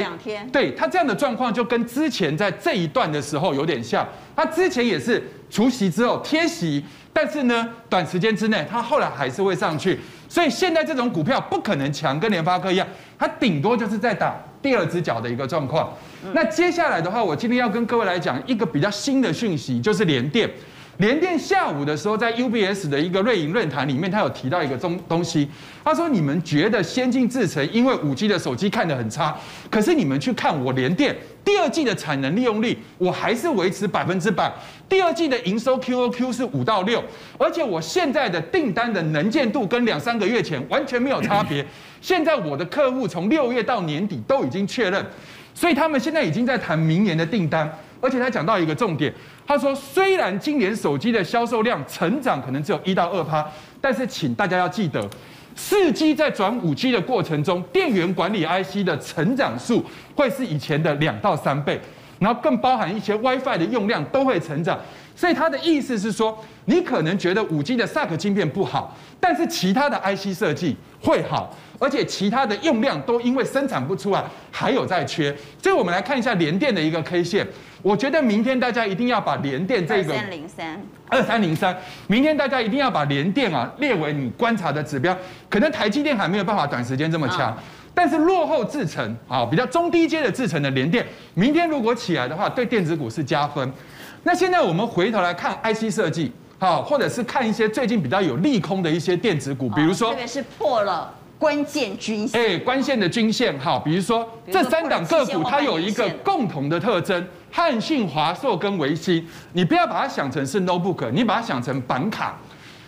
[0.52, 10.00] 对它这样的状况就跟之前在这一段的时候有点像，它之前也是除息之后贴息，但是呢，短时间之内它后来还是会上去。
[10.30, 12.88] 所以现在这种股票不可能强，跟联发科一样，
[13.20, 15.94] 它顶多就是在打第二只脚的一个状况。
[16.34, 20.50] 那接下来的话，我今天要跟各位来讲一个比较新的讯息，就是联电。
[20.98, 25.50] 联电下午的时候，在 UBS 的一个瑞银论坛里面，他有提到一个东东西。
[25.84, 29.36] 他说：“你们觉得先进制程因为五 G 的手机看得很差，
[29.72, 34.54] 可是你们去看我联电第二季的产能利用率，我还是维持百分之百。
[34.88, 37.04] 第二季的营收 QOQ 是五到六，
[37.40, 41.66] 而且我现在的订单的能见度跟两三个月前完全没有差别。
[42.02, 45.04] 现在我的客户从六月到年底都已经确认，
[45.56, 47.70] 所以他们现在已经在谈明年的订单。”
[48.04, 49.12] 而且他讲到一个重点，
[49.48, 55.10] 他说虽然今年手机的销售量成长可能只有一到二趴，但是请大家要记得，
[55.56, 61.80] 四 G 在转五 G 的过程中，电源管理 IC 的成长数会是以前的两到三倍。
[62.20, 64.80] 然后更包含一些 WiFi 的用量都会成长。
[65.16, 75.34] 所以他的意思是说，你可能觉得五 G 的 SAC 晶片不好，但是其他的 IC 设计会好，而且其他的用量都因为生产不出来，还有在缺。
[75.62, 77.48] 所以我们来看一下联电的一个 K 线，
[77.82, 85.16] 我觉得明天大家一定要把联电这个二三零三二三零三，明天大家一定要把联电啊列为你观察的指标。
[85.48, 87.56] 可能台积电还没有办法短时间这么强，
[87.94, 93.72] 但是落后制程啊比较中低阶的制程的联电，明天如果起来的话，对电子股是加分。
[94.26, 112.38] 那现在我们回头来看 IC 设计，好，或者是看一些最近比较有利空的一些电子股，比如说，特别是破了关键均线，哎，关键的均线，哈，比如说这三档个股，它有一个共同的特征，汉信、华硕跟维新，你不要把它想成是 notebook，你把它想成板卡，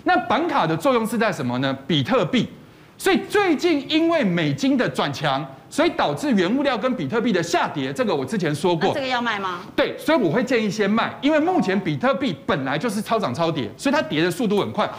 [0.05, 1.77] 那板卡的作用是在什么呢？
[1.85, 2.47] 比特币，
[2.97, 5.45] 所以最近因为美金的转强。
[5.75, 8.93] 所以导致原物料跟比特币的下跌，这个我之前说过。
[8.93, 9.59] 这个要卖吗？
[9.75, 14.89] 对，所以我会建议先卖，因为目前比特币本来就是超涨超跌，所以它跌的速度很快。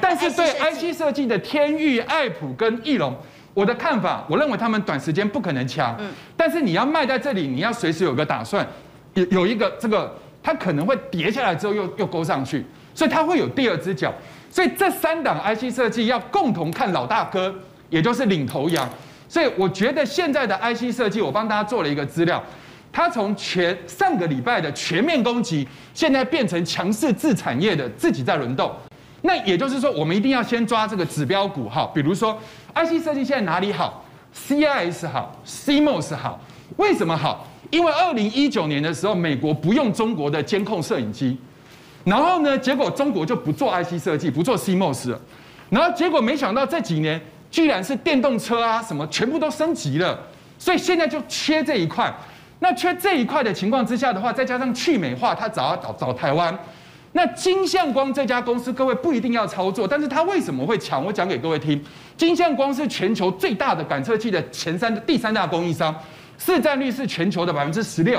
[0.00, 3.14] 但是对 IC 设计的天域、爱普跟翼龙，
[3.52, 5.94] 我的看法，我认为他们短时间不可能强。
[6.00, 6.10] 嗯。
[6.34, 8.66] 但是你要卖在这里，你要随时有个打算，
[9.12, 12.64] 有有一个这个，它可能会跌下来之后又又勾上去，
[12.94, 14.10] 所以它会有第二只脚。
[14.50, 17.54] 所以这三档 IC 设计要共同看老大哥，
[17.90, 18.88] 也就是领头羊。
[19.32, 22.44] 所以我觉得现在的 IC 设计，我帮大家做了一个资料，
[22.92, 28.70] 它从全上个礼拜的全面攻击，现在变成强势自产业的自己在轮动。
[29.22, 32.38] 那也就是说，我们一定要先抓这个指标股哈，比如说
[32.74, 34.04] IC 设计现在哪里好
[34.36, 36.38] ？CIS 好，CMOS 好，
[36.76, 37.48] 为什么好？
[37.70, 41.38] 因为二零一九年的时候，美国不用中国的监控摄影机，
[42.04, 45.18] 然后呢，结果中国就不做 IC 设计，不做 CMOS 了，
[45.70, 47.18] 然后结果没想到这几年。
[47.52, 50.18] 居然是电动车啊，什么全部都升级了，
[50.58, 52.12] 所以现在就缺这一块。
[52.60, 56.58] 那缺这一块的情况之下的话，再加上去美化，它找找找台湾。
[57.12, 61.04] 那金相光这家公司，各位不一定要操作，但是它为什么会强？
[61.04, 61.78] 我讲给各位听。
[62.16, 65.94] 金相光是全球最大的感测器的前三第三大供应商，
[66.38, 68.18] 市占率是全球的百分之十六，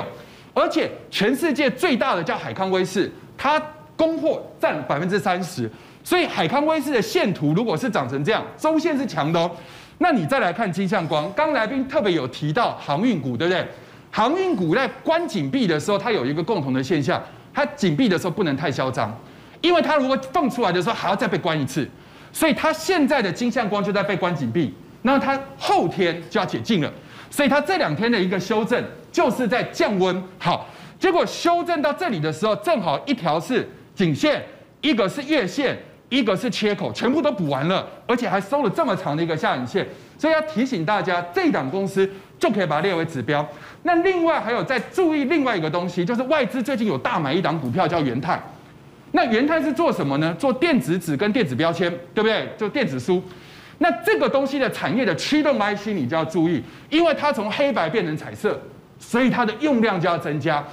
[0.52, 3.60] 而且全世界最大的叫海康威视，它
[3.96, 5.68] 供货占百分之三十。
[6.04, 9.50] 所以海康威视的线图如果是长成这样，周线是强的哦。
[9.98, 13.66] 那你再来看金相光，刚来宾特别有提到航运股，对不对？
[14.10, 17.20] 航运股在关紧闭的时候，它有一个共同的现象，
[17.54, 19.16] 它紧闭的时候不能太嚣张，
[19.60, 21.88] 因为它如果放出来的时候还要再被关一次，
[22.32, 26.92] 所以它现在的金相光就在被关紧闭，那它后天就要解禁了，
[27.30, 30.22] 所以它这两天的一个修正就是在降温。
[30.38, 34.42] 好，结果修正到这里的时候，正好一条是颈线，
[34.80, 35.78] 一个是月线。
[36.14, 43.46] 一个是切口，全部都补完了，而且还收了这么长的一个下影线，所以要提醒大家，这档公司就可以把它列为指标。
[43.82, 48.40] 那另外还有再注意另外一个东西，就是外资最近有大买一档股票叫元泰。
[49.12, 50.34] 那元泰是做什么呢？
[50.38, 52.48] 做电子纸跟电子标签，对不对？
[52.56, 53.22] 就电子书。
[53.78, 58.60] 那这个东西的产业的驱动 IC 你就要注意，因为它从黑白变成彩色，
[58.98, 60.64] 所以它的用量就要增加。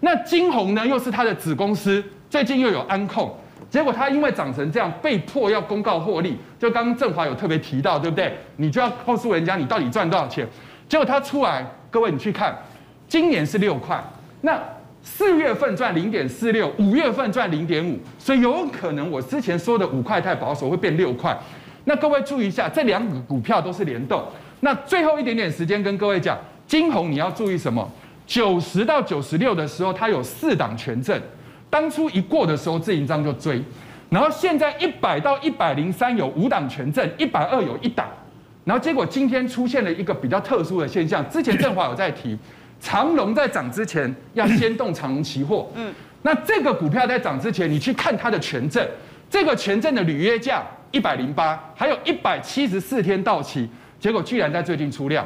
[0.00, 3.34] 那金红呢，又是它的子公司，最近又有安控。
[3.70, 6.36] 结果他因为涨成这样，被迫要公告获利。
[6.58, 8.36] 就刚刚振华有特别提到，对不对？
[8.56, 10.46] 你就要告诉人家你到底赚多少钱。
[10.88, 12.58] 结果他出来，各位你去看，
[13.06, 14.02] 今年是六块，
[14.40, 14.60] 那
[15.02, 21.38] 四月份赚零点四六，五月份赚零点五，所以有可能我之前说的五块太保守会变六块。
[21.84, 24.22] 那各位注意一下，这两股股票都是联动。
[24.60, 27.88] 那最后一点点时间跟各位讲，金鸿你要注意什么？
[28.26, 31.20] 九十到九十六的时候，它有四档权证。
[31.70, 33.62] 当初一过的时候，自营商就追，
[34.08, 38.08] 然后现在一百到一百零三有五档权证，一百二有一档，
[38.64, 41.26] 然后结果今天出现了一个比较特殊的现象。
[41.30, 42.36] 之前振华有在提，
[42.80, 48.84] 长龙在涨之前要先动长龙期货，嗯，那这个股票在涨之前，你去看它的权证，
[49.30, 53.68] 这个权证的履约价一百零八，还有一百七十四天到期，
[54.00, 55.24] 结果居然在最近出量，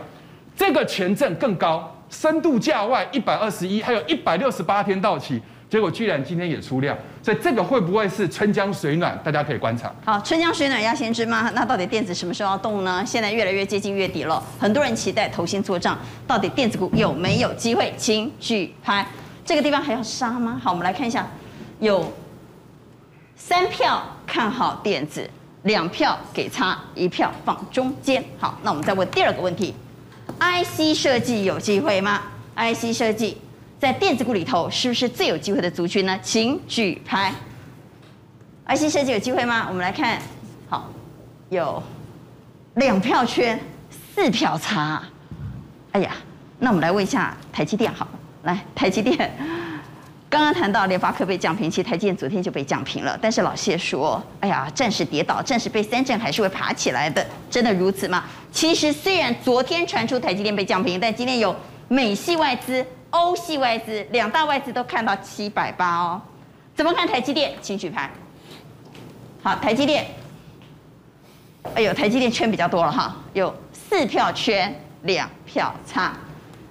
[0.54, 5.40] 这个权证更高，深度价外一百二十一，还有一百六十八天到期。
[5.74, 9.20] 结果居然今天也出量，所以这个会不会是春江水暖？
[9.24, 9.92] 大家可以观察。
[10.04, 11.50] 好，春江水暖鸭先知吗？
[11.52, 13.02] 那到底电子什么时候要动呢？
[13.04, 17.92] 现在越来越接近月底了，很多人期待投先做账，到底电子股有没有机会？
[17.96, 19.04] 请举牌。
[19.44, 20.60] 这个地方还要杀吗？
[20.62, 21.26] 好，我们来看一下，
[21.80, 22.12] 有
[23.34, 25.28] 三票看好电子，
[25.64, 28.24] 两票给差，一票放中间。
[28.38, 29.74] 好，那我们再问第二个问题
[30.38, 32.22] ：IC 设计有机会吗
[32.54, 33.38] ？IC 设计。
[33.84, 36.18] 在电子股里头，是不是最有机会的族群呢？
[36.22, 37.30] 请举牌。
[38.66, 39.66] IC 设计有机会吗？
[39.68, 40.18] 我们来看，
[40.70, 40.90] 好，
[41.50, 41.82] 有
[42.76, 45.02] 两票圈，四票差。
[45.92, 46.16] 哎呀，
[46.58, 48.08] 那我们来问一下台积电好，
[48.44, 49.30] 来台积电，
[50.30, 53.18] 刚刚谈到联发科被降平，其实台积电昨天就被降平了。
[53.20, 58.24] 但是老谢说，哎呀，暂时跌倒，暂时被三振还是会爬起来的，真的如此吗？
[58.50, 61.54] 其实虽然昨天传出台积电被降平，但今天有
[61.88, 62.82] 美系外资、
[63.14, 66.20] 欧系外资两大外资都看到七百八哦。
[66.74, 67.54] 怎么看台积电？
[67.62, 68.10] 请举牌。
[69.40, 70.06] 好，台积电，
[71.74, 76.12] 哎呦，台积电圈比较多了哈，有四票圈，两票差。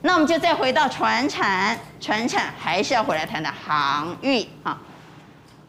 [0.02, 4.78] 那我们就再回到船产，船产还是要回来谈的航运啊。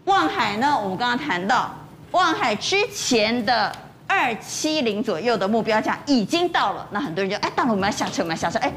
[0.06, 1.72] 望海呢，我们刚刚谈到，
[2.10, 3.72] 望海之前的
[4.08, 8.72] 二七零左右的目标价已经到了，那很多人就哎，到了我们要下车，我们要下车，哎，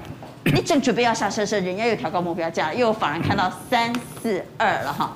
[0.53, 5.15] 你正准备要下车时候，人家又调高目标价，又反而看到三四二了哈。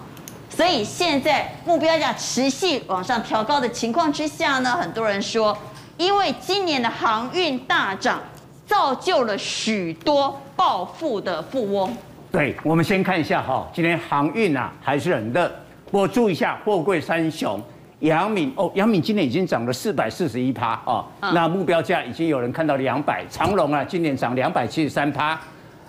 [0.50, 5.58] 所以现在目标价持续往上调高的情况之下呢，很多人说，
[5.98, 8.20] 因为今年的航运大涨。
[8.68, 11.94] 造就了许多暴富的富翁。
[12.32, 15.52] 对，我们先看一下哈，今天航运啊还是很热。
[15.92, 17.62] 我注意一下，货柜三雄，
[18.02, 23.26] 阳明哦，阳明今年已经涨了四百四十一趴哦，那目标价已经有人看到两百。
[23.30, 25.40] 长隆啊，今年涨两百七十三趴。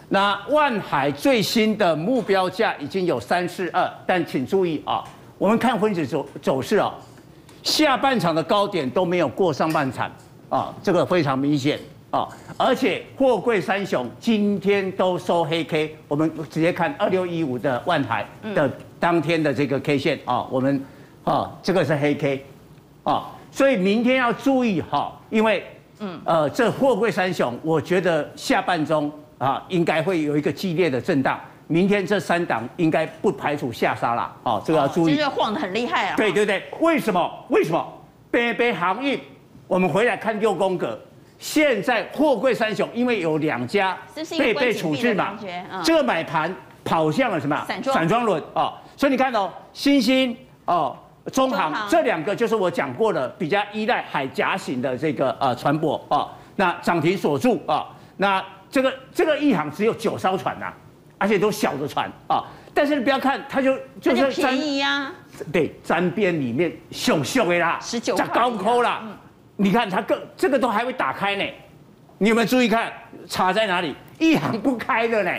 [0.09, 5.03] 那万海最新的目标价已经有三四二，但请注意啊，
[5.39, 6.93] 我们看分子走走势哦，
[7.63, 10.11] 下半场的高点都没有过上半场
[10.51, 11.79] 啊，这个非常明显。
[12.11, 18.71] 啊，而且货柜三雄今天都收黑 K，我们直接看二六一五的万海的
[19.01, 20.85] 当天的这个 K 线啊，我们
[21.25, 22.45] 啊这个是黑 K，
[23.05, 25.65] 啊，所以明天要注意哈，因为
[26.01, 35.15] 嗯呃这货柜三雄，我觉得下半周啊应该会有一个激烈的震荡，明天这三档应该不排除下杀了，哦，这个要注意。
[35.17, 36.17] 这个晃得很厉害啊。
[36.17, 37.31] 对对对，为什么？
[37.49, 37.87] 为什么？
[38.31, 39.21] 北北航运，
[39.69, 40.99] 我们回来看六宫格。
[41.39, 43.99] 现在货柜三雄，因为有两家
[44.39, 45.37] 被被处置嘛，
[45.83, 46.55] 这个买盘
[46.85, 47.65] 跑向了什么？
[47.67, 50.97] 散装散装轮啊，所以你看哦，新兴哦，
[51.31, 60.73] 中航这两个就是我讲过的比较依赖海岬型的这个呃船舶哦，那涨停锁住啊，那这个这个一航只有九艘船呐，
[61.19, 62.43] 而且都小的船啊，
[62.75, 65.13] 但是你不要看它就就是便宜呀，
[65.53, 69.03] 对，沾边里面秀秀的啦，十九高抠啦。
[69.57, 71.45] 你看它更这个都还会打开呢，
[72.19, 72.91] 你有没有注意看
[73.29, 73.95] 差在哪里？
[74.19, 75.31] 一航不开的呢，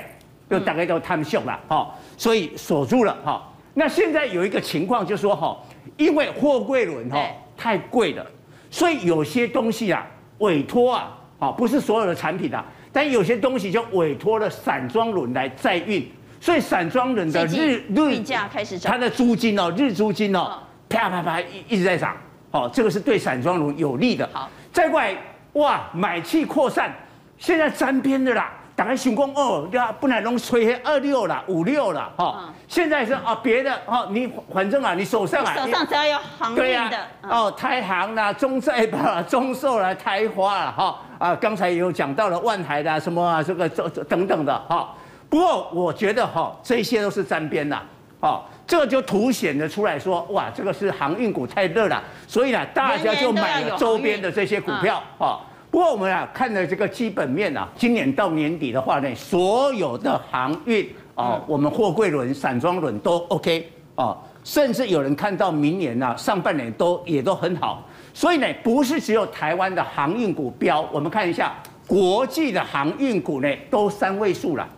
[0.50, 3.50] 就大概都贪秀了哈，所以锁住了哈。
[3.74, 5.58] 那现在有一个情况就是说哈，
[5.98, 7.26] 因为货柜轮哈
[7.56, 8.26] 太贵了，
[8.70, 10.06] 所以有些东西啊
[10.40, 16.06] 委托啊，啊不是所有的产品啊，但有些东西就委托了散装轮来载运，
[16.40, 22.16] 所以散装轮的日日价开始涨，它的租金哦，日租金哦，啪啪啪一一直在涨。
[22.52, 24.30] 哦，这个是对散装轮有利的。
[24.32, 25.18] 好，再过来，
[25.54, 26.94] 哇，买气扩散，
[27.40, 29.92] 现在沾边的啦，打开熊工哦，对吧？
[30.00, 32.40] 不能弄吹二六啦，五六啦，哈。
[32.40, 44.90] 嗯、现在是啊，别的哦，你反正啊，你手上啊，手上只要有航运的，哦，台航啦、中债吧、中寿啦、台华啦，哈啊，刚才有讲到了万海的什么啊，这个这等等的哈。
[45.30, 47.80] 不过我觉得哈，这些都是沾边的，
[48.22, 48.42] 哦。
[48.66, 55.38] 这就凸显的出来说，哇，这个是航运股太热了，所以呢，大家就买了周边的这些股票啊。
[55.74, 67.84] 不过我们啊看了这个基本面啊，今年到年底的话呢，所有的航运啊，我们货柜轮、散装轮都 OK 啊，甚至有人看到明年呢上半年都也都很好。
[68.14, 71.52] 所以呢，不是只有台湾的航运股飙，我们看一下
[71.88, 74.70] 国际的航运股呢都三位数了。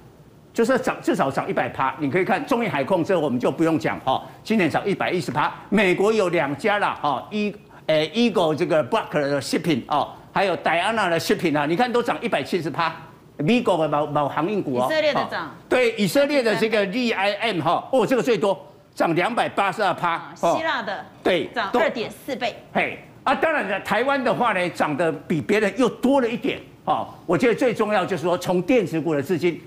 [0.54, 5.54] 就是涨至少涨一百趴，你可以看中远海控，这个我们就不用讲哈，今年涨一百一十趴。
[5.68, 7.54] 美国有两家啦，哈，一
[7.88, 12.94] 诶 Eagle 这个 Block 的 Shipping 哦，还有戴安娜的 Shipping 啊，你看都涨一百七十趴。
[13.38, 20.30] Vigo 的某某航运股哦，以色列的涨，对以色列的这个 VIM 哈，哦这个最多涨两百八十二趴。
[20.36, 22.54] 希腊的对涨二点四倍。
[22.74, 26.60] 嘿啊，当然了，台湾的话呢，涨得比别人又多了一点。
[26.84, 29.62] 哦，我觉得最重要就是说，从电子股的资金。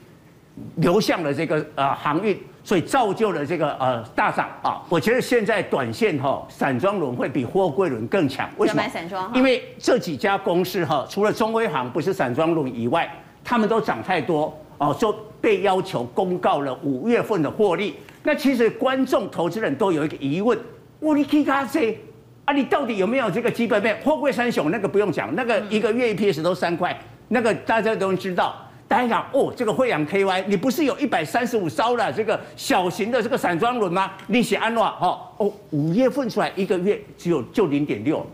[0.79, 2.37] 流向了这个呃航运，
[2.69, 4.83] 所以造就了这个呃大涨啊！
[4.91, 8.47] 我觉得现在短线哈，散装轮会比货柜轮更强。
[8.59, 8.87] 为什么？
[8.91, 9.33] 散装。
[9.35, 13.11] 因为这几家公司哈，除了中威航不是散装轮以外，
[13.43, 17.95] 他们都涨太多哦，就被要求公告了五月份的获利。
[18.23, 20.59] 那其实观众投资人都有一个疑问：
[21.01, 21.99] 我你去咖啡
[22.45, 22.53] 啊？
[22.53, 23.99] 你到底有没有这个基本面？
[24.05, 26.95] 货柜三雄那个不用讲，那个一个月 EPS 都三块，
[27.29, 28.55] 那个大家都知道。
[28.89, 34.13] 大家想哦，这个惠阳 KY，你不是有一百三十五艘的这个小型的这个散装轮吗？
[34.29, 38.27] 利息安诺哈哦，五月份出来一个月只有就零点六，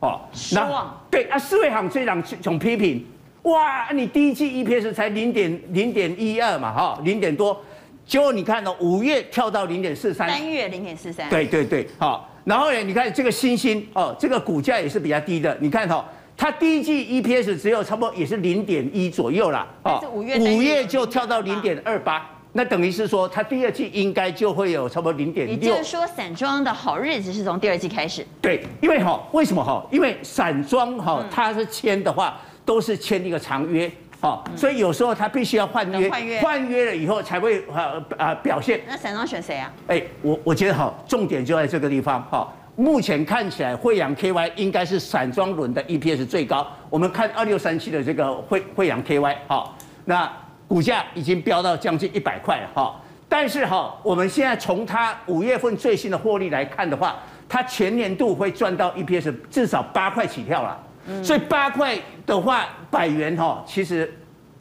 [0.00, 1.00] 哦，失望。
[1.08, 3.06] 对啊，四位行这样总批评，
[3.42, 7.62] 哇，你第一季 EPS 才零点零点一二嘛，哈，零点多，
[8.04, 16.04] 结果你看哦，五月跳到零点四三，三月零点四三，对对对，好，然后呢，你看这个欣兴哦，这个股价也是比较低的，你看哈，
[16.44, 22.22] 它第一季 EPS 只有差不多也是零点一左右啦，哦，五月五月就跳到零点二八。
[22.52, 25.54] 那等于是说，它第二季应该就会有差不多零点六。
[25.56, 28.26] 也就是说，散装的好日子是从第二季开始。
[28.42, 29.82] 对，因为哈，为什么哈？
[29.90, 33.90] 因为散装哈，它是签的话，都是签一个长约，
[34.20, 36.10] 哈，所以有时候它必须要换约，
[36.42, 38.82] 换约，了以后才会啊啊表现。
[38.86, 39.72] 那散装选谁啊？
[39.86, 42.52] 哎，我我觉得哈，重点就在这个地方哈。
[42.76, 46.66] 目前看起来，惠阳 KY 应该是散装轮的 EPS 最高。
[46.90, 50.30] 我们看二六三七的这个惠惠阳 KY 哈，那。
[50.66, 52.98] 股价已经飙到将近一百块了哈，
[53.28, 57.16] 但是哈，我们现在从它五月份最新的获利来看的话，
[57.46, 60.80] 它全年度会赚到 EPS 至少八块起跳了，
[61.22, 64.10] 所以八块的话，百元哈，其实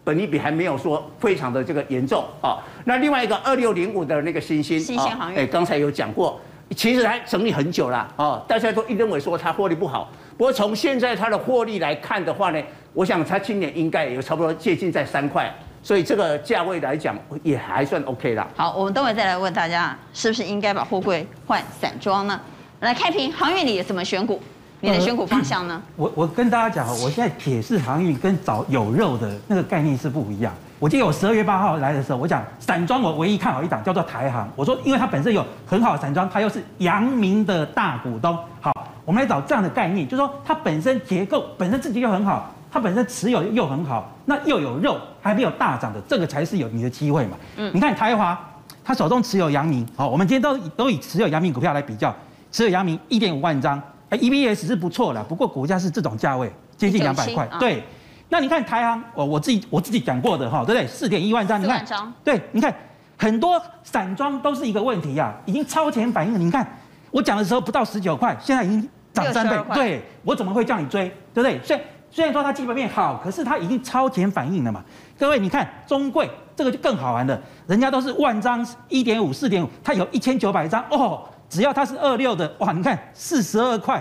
[0.03, 2.59] 本利比还没有说非常的这个严重啊。
[2.84, 6.39] 那另外一个二六零五的那个新兴，新兴航运，哎，刚才有讲过，
[6.74, 12.61] 其实还整理很久了啊，大家都一认为说它获利不好，不过从现在它的获利来看的话呢，
[12.93, 15.53] 我想它今年应该有差不多接近在三块。
[15.86, 17.13] 所以这个价位来讲
[17.43, 18.47] 也还算 OK 啦。
[18.55, 22.39] 好，我们等会再来问大家，是不是应该把货柜换散装呢？
[22.80, 24.41] 来开屏航运你怎么选股？
[24.80, 25.82] 你的选股方向呢？
[25.97, 30.55] 我我跟大家讲，我现在铁是航运跟找有肉的那个概念是不一样。
[30.84, 38.38] 我记得我十二月八号来的时候，我讲散装我唯一看好一档叫做台航，我说因为它本身有很好的散装，它又是阳明的大股东。
[38.60, 38.74] 好，
[39.06, 42.54] 我们来找这样的概念，就是说它本身结构本身自己又很好。
[42.70, 47.38] 它本身持有又很好，那又有肉，还没有大涨的，这个才是有你的机会嘛。
[47.56, 48.38] 嗯，你看台华，
[48.84, 52.14] 他手中持有阳明，好，我们今天都都以持有阳明股票来比较，
[52.52, 57.48] 持有阳明一点五万张，哎，EBS 是不错的，不过股价是这种价位，接近两百块。
[57.58, 57.82] 对，
[58.30, 60.88] 那你看台行，我我自己我自己讲过的哈，对不对？
[60.88, 62.74] 四点一万张，你看，对，你看
[63.17, 66.39] 很多散装都是一个问题呀，已经超前反应了。
[66.39, 66.67] 你看
[67.11, 71.61] 我讲的时候不到十九块，现在已经涨三倍，对我怎么会叫你追，对不对？
[71.63, 71.80] 所以。
[72.15, 74.84] 虽然说它基本面好，可是它已经超前反应了嘛。
[75.17, 81.24] 各位，你看中贵这个就更好玩了，人家都是万张一点五、四点五，它有一千九百张哦。
[81.49, 83.99] 只要它是二六的，哇，你看四十二块。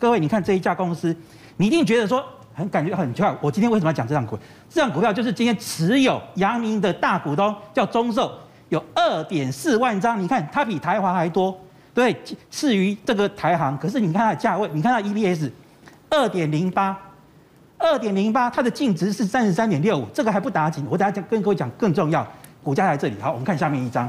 [0.00, 1.16] 各位，你看这一家公司，
[1.56, 3.34] 你一定觉得说很感觉很奇怪。
[3.40, 4.38] 我今天为什么要讲这张股？
[4.70, 8.32] 这张股票就是今天持有阳明的大股东叫中寿，
[8.68, 10.20] 有二点四万张。
[10.20, 11.54] 你看它比台华还多，
[11.92, 12.16] 对，
[12.50, 13.76] 次于这个台行。
[13.78, 15.50] 可是你看它的价位，你看它 EPS
[16.10, 16.96] 二点零八。
[17.76, 20.86] 二点零八，它的净值是三十三点六五，这个还不打紧。
[20.88, 22.26] 我等下跟各位讲更重要，
[22.62, 23.16] 股价在这里。
[23.20, 24.08] 好，我们看下面一张。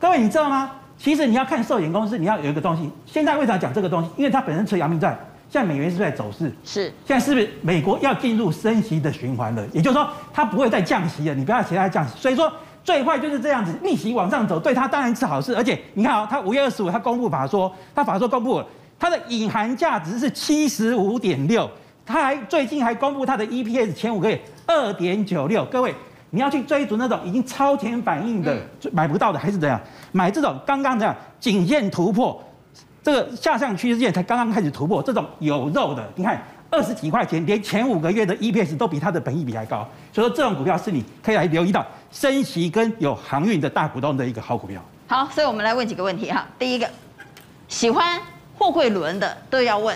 [0.00, 0.72] 各位你知道吗？
[0.98, 2.90] 其实你要看寿险公司，你要有一个东西。
[3.06, 4.10] 现在为啥讲这个东西？
[4.16, 5.16] 因为它本身持阳明债，
[5.54, 6.52] 现在美元是不是在走势？
[6.64, 6.92] 是。
[7.06, 9.64] 现在是不是美国要进入升息的循环了？
[9.72, 11.32] 也就是说，它不会再降息了。
[11.36, 12.18] 你不要期待它降息。
[12.18, 12.52] 所以说，
[12.82, 15.54] 最坏就是这样子，逆息往上走，对它当然是好事。
[15.54, 18.66] 而且你看啊，它五月二十五，它公布法说，它法说公布了，
[18.98, 21.70] 它的隐含价值是七十五点六。
[22.04, 25.94] 它还最近还公布它的 EPS 前五个月二点九六，各位
[26.30, 28.58] 你要去追逐那种已经超前反应的
[28.90, 29.80] 买不到的还是怎样？
[30.10, 32.42] 买这种刚刚这样颈线突破，
[33.04, 44.82] 这个下降趋势线才刚刚开始突破，这种有肉的，你看二十几块钱，连前五个月的 EPS 都比它的本益比还高，所以说这种股票是你可以来留意到升息跟有航运的大股东的一个好股票。
[45.06, 46.46] 好，所以我们来问几个问题哈。
[46.58, 46.88] 第一个，
[47.68, 48.18] 喜欢
[48.58, 49.94] 货柜轮的都要问。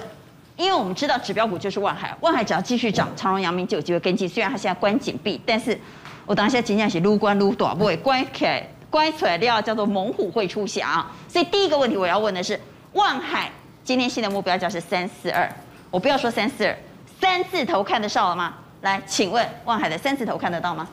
[0.58, 4.28] 因为我们知道指标股就是万海，万海只要继续涨，长荣、阳明就有机会跟进。
[4.28, 5.78] 虽然它现在关紧闭，但是
[6.26, 11.06] 我当下今天是撸关撸短，不会关起来，关出来料叫做猛虎会出翔。
[11.28, 12.60] 所以第一个问题我要问的是，
[12.92, 13.50] 望海
[13.84, 15.50] 今天新的目标价是三四二，
[15.90, 16.76] 我不要说三四二，
[17.20, 18.54] 三字头看得上了吗？
[18.82, 20.88] 来，请问望海的三字头看得到吗？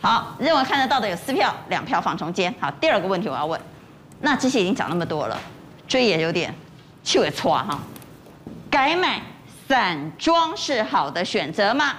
[0.00, 2.54] 好，认为看得到的有四票，两票放中间。
[2.60, 3.60] 好，第二个问题我要问，
[4.20, 5.40] 那这些已经涨那么多了，
[5.86, 6.54] 追也有点。
[7.04, 7.78] 就会错哈，
[8.70, 9.22] 改买
[9.66, 11.94] 散装是好的选择吗？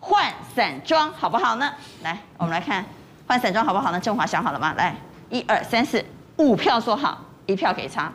[0.00, 1.70] 换散装好不好呢？
[2.02, 2.84] 来，我们来看
[3.26, 4.00] 换散装好不好呢？
[4.00, 4.72] 正华想好了吗？
[4.78, 4.96] 来，
[5.28, 6.02] 一二三四
[6.36, 8.12] 五票说好，一票给差。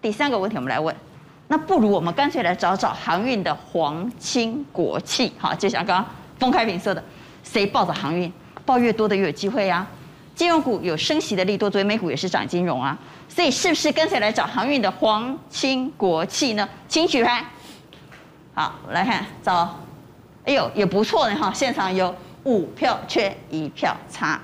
[0.00, 0.94] 第三个问题我们来问，
[1.48, 6.06] 那不如我们干脆来找找航运的皇亲国戚，好，就像刚刚
[6.38, 7.02] 封开平说的，
[7.42, 8.30] 谁抱着航运
[8.66, 9.86] 抱越多的越有机会呀、
[10.34, 12.98] 金融股有升息的利多，所以美股也是涨金融啊。
[13.28, 16.68] 所以是不是干脆来找航运的皇亲国戚呢？
[16.88, 17.44] 请举牌。
[18.54, 19.78] 好，来看找，
[20.44, 22.14] 哎呦也不错呢哈，现场有
[22.44, 24.38] 五票缺一票差。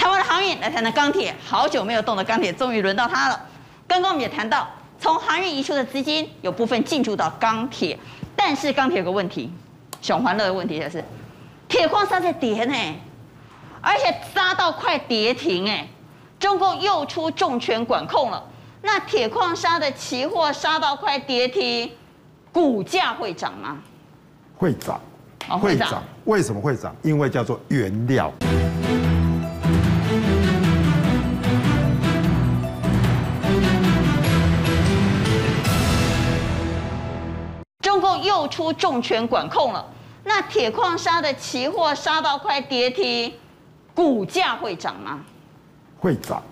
[0.00, 3.38] 台湾的航运来谈谈钢铁，好久没有动的钢铁终于轮到它了。
[3.86, 4.66] 刚刚我们也谈到，
[4.98, 7.98] 从航运移出的资金有部分进驻到钢铁，
[8.34, 9.52] 但是钢铁有个问题，
[10.00, 11.04] 熊欢乐的问题就是，
[11.68, 12.74] 铁矿砂在跌呢，
[13.82, 15.86] 而且杀到快跌停哎，
[16.38, 18.42] 中共又出重拳管控了，
[18.80, 21.92] 那铁矿砂的期货杀到快跌停，
[22.50, 23.76] 股价会涨吗？
[24.56, 24.98] 会涨，
[25.60, 26.02] 会涨。
[26.24, 26.96] 为什么会涨？
[27.02, 28.32] 因为叫做原料。
[38.18, 39.84] 又出重拳管控了，
[40.24, 43.32] 那铁矿砂的期货杀到快跌停，
[43.94, 45.20] 股价会涨吗？
[45.98, 46.42] 会涨，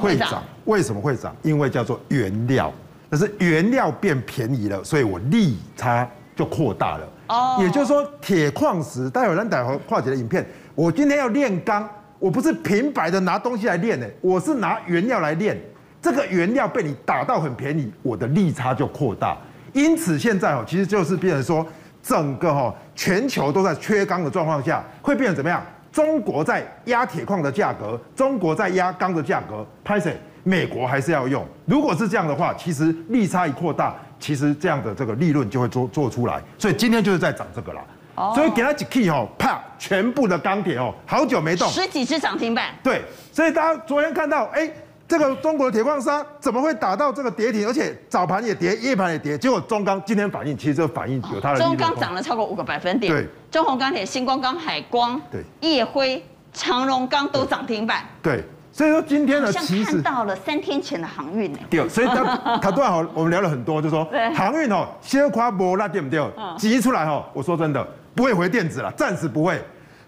[0.00, 0.42] 会涨。
[0.64, 1.34] 为什么会涨？
[1.42, 2.72] 因为叫做原料，
[3.08, 7.08] 但是原料变便宜了，所以我利差就扩大了。
[7.28, 11.88] 哦，也就是说，铁矿石，待会儿待会儿化解的影片，我今天要炼钢，
[12.18, 15.58] 我不是平白的拿东西来炼的，我是拿原料来炼。
[16.00, 19.36] 这个原料被你打到很便宜，我的利差就扩大。
[19.72, 21.66] 因此现在哦，其实就是变成说，
[22.02, 25.62] 整个哈全球都在缺钢的状况下，会变成怎么样？
[25.90, 30.16] 中国在压铁矿的价格，中国在压钢的价格，拍谁？
[30.44, 31.44] 美国还是要用。
[31.66, 36.40] 如果是这样的话，其实利差一扩大，其实这样的这个利润就会做做出来。
[36.58, 37.82] 所以今天就是在涨这个啦。
[38.14, 38.32] 哦。
[38.34, 41.68] 所以给它几 key 哦，啪，全部的钢铁哦，好久没动。
[41.68, 42.74] 十几只涨停板。
[42.82, 43.02] 对。
[43.32, 44.70] 所以大家昨天看到，哎。
[45.08, 47.66] 这个中国的铁矿砂怎么会打到这个跌停？
[47.66, 51.58] 而且早盘也跌，夜盘也跌，结果中钢今天反应，其实这个反应有它的。
[51.58, 53.10] 中钢涨了超过五个百分点。
[53.10, 53.26] 对。
[53.50, 58.04] 中鸿钢铁、星光钢、海光、对，烨辉、长荣钢都涨停板。
[58.22, 58.44] 对。
[58.70, 61.58] 所以说今天呢其实看到了三天前的航运呢。
[61.70, 61.88] 对。
[61.88, 66.22] 所以他 他都好，我们聊了很多，就是说航运哦，先夸波那对不对？
[66.58, 67.82] 急出来哦，我说真的
[68.14, 69.58] 不会回电子了，暂时不会。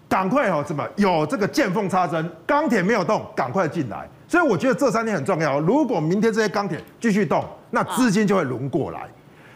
[0.07, 2.29] 赶快哦，怎么有这个见缝插针？
[2.45, 4.07] 钢铁没有动，赶快进来。
[4.31, 5.59] 所以我觉得这三天很重要。
[5.59, 9.01] 如果明天这些钢铁继续动，那资金就会轮过来。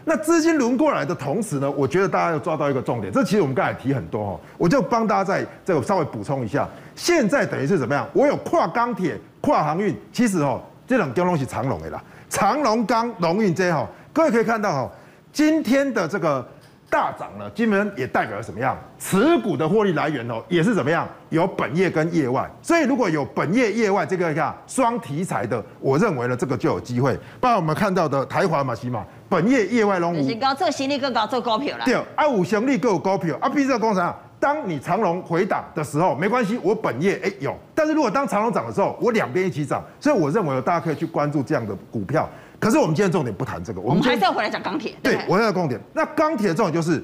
[0.03, 3.09] 那资金轮过来的同时呢，我觉得大家要抓到一个重点。
[3.13, 6.67] 这其实我们刚才提很多哦，我就帮大家在这个稍微补充一下。
[6.93, 8.05] 现在等于是怎么样？
[8.11, 14.91] 我有跨钢铁、跨航运，其实哦，这两东西长荣的啦，长荣钢、龙运这些哈，各位可以看到哈，
[15.31, 16.45] 今天的这个。
[16.89, 18.77] 大涨了，基本上也代表了什么样？
[18.97, 21.07] 持股的获利来源哦，也是怎么样？
[21.29, 22.49] 有本业跟业外。
[22.61, 27.13] 所以如果有本业业外这个看双题材的，我认为呢，这个就有机会。
[27.41, 31.83] 包括我们看到的台华嘛，起码本业业外龙五，高做行李更高做股票了。
[31.85, 33.49] 对，啊五行李更有高票啊。
[33.49, 37.53] 毕竟这个工程，当你长龙回档的时候，没关系，我本业哎有。
[37.73, 39.83] 但是如果当长龙涨的时候，我两边一起涨。
[39.99, 42.29] 所以我认为大家可以去关注这样的股票。
[42.59, 44.95] 可是我们今天重点不谈这个，我们还是要回来讲钢铁。
[45.03, 45.79] 对，我要重点。
[45.93, 47.03] 那钢铁的重点就是，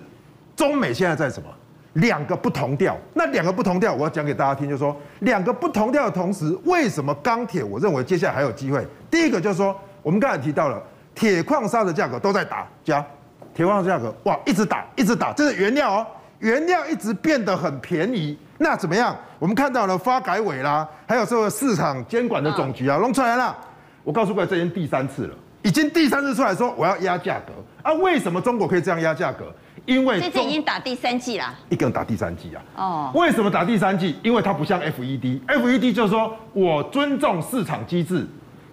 [0.55, 1.49] 中美现在在什么？
[1.93, 2.97] 两个不同调。
[3.13, 7.61] 那两个不同调，我要讲给大家听，就是说，两个不同调的同时，为什么钢铁？
[7.61, 8.87] 我认为接下来还有机会。
[9.09, 10.81] 第一个就是说，我们刚才提到了
[11.13, 13.05] 铁矿砂的价格都在打，加
[13.53, 16.07] 铁矿砂价格哇，一直打，一直打，这是原料哦，
[16.39, 18.37] 原料一直变得很便宜。
[18.57, 19.13] 那怎么样？
[19.37, 23.57] 我们看到了发改委啦，还有这个市场监管的总局啊，弄出来了。
[24.03, 27.93] 我告诉各位，这已经第三次了，已经第三次出来说我要压价格啊！
[27.93, 29.53] 为什么中国可以这样压价格？
[29.85, 32.61] 因为这已经打第三季了，一个人打第三季啊！
[32.75, 34.15] 哦，为什么打第三季？
[34.21, 38.27] 因为它不像 FED，FED 就是说我尊重市场机制，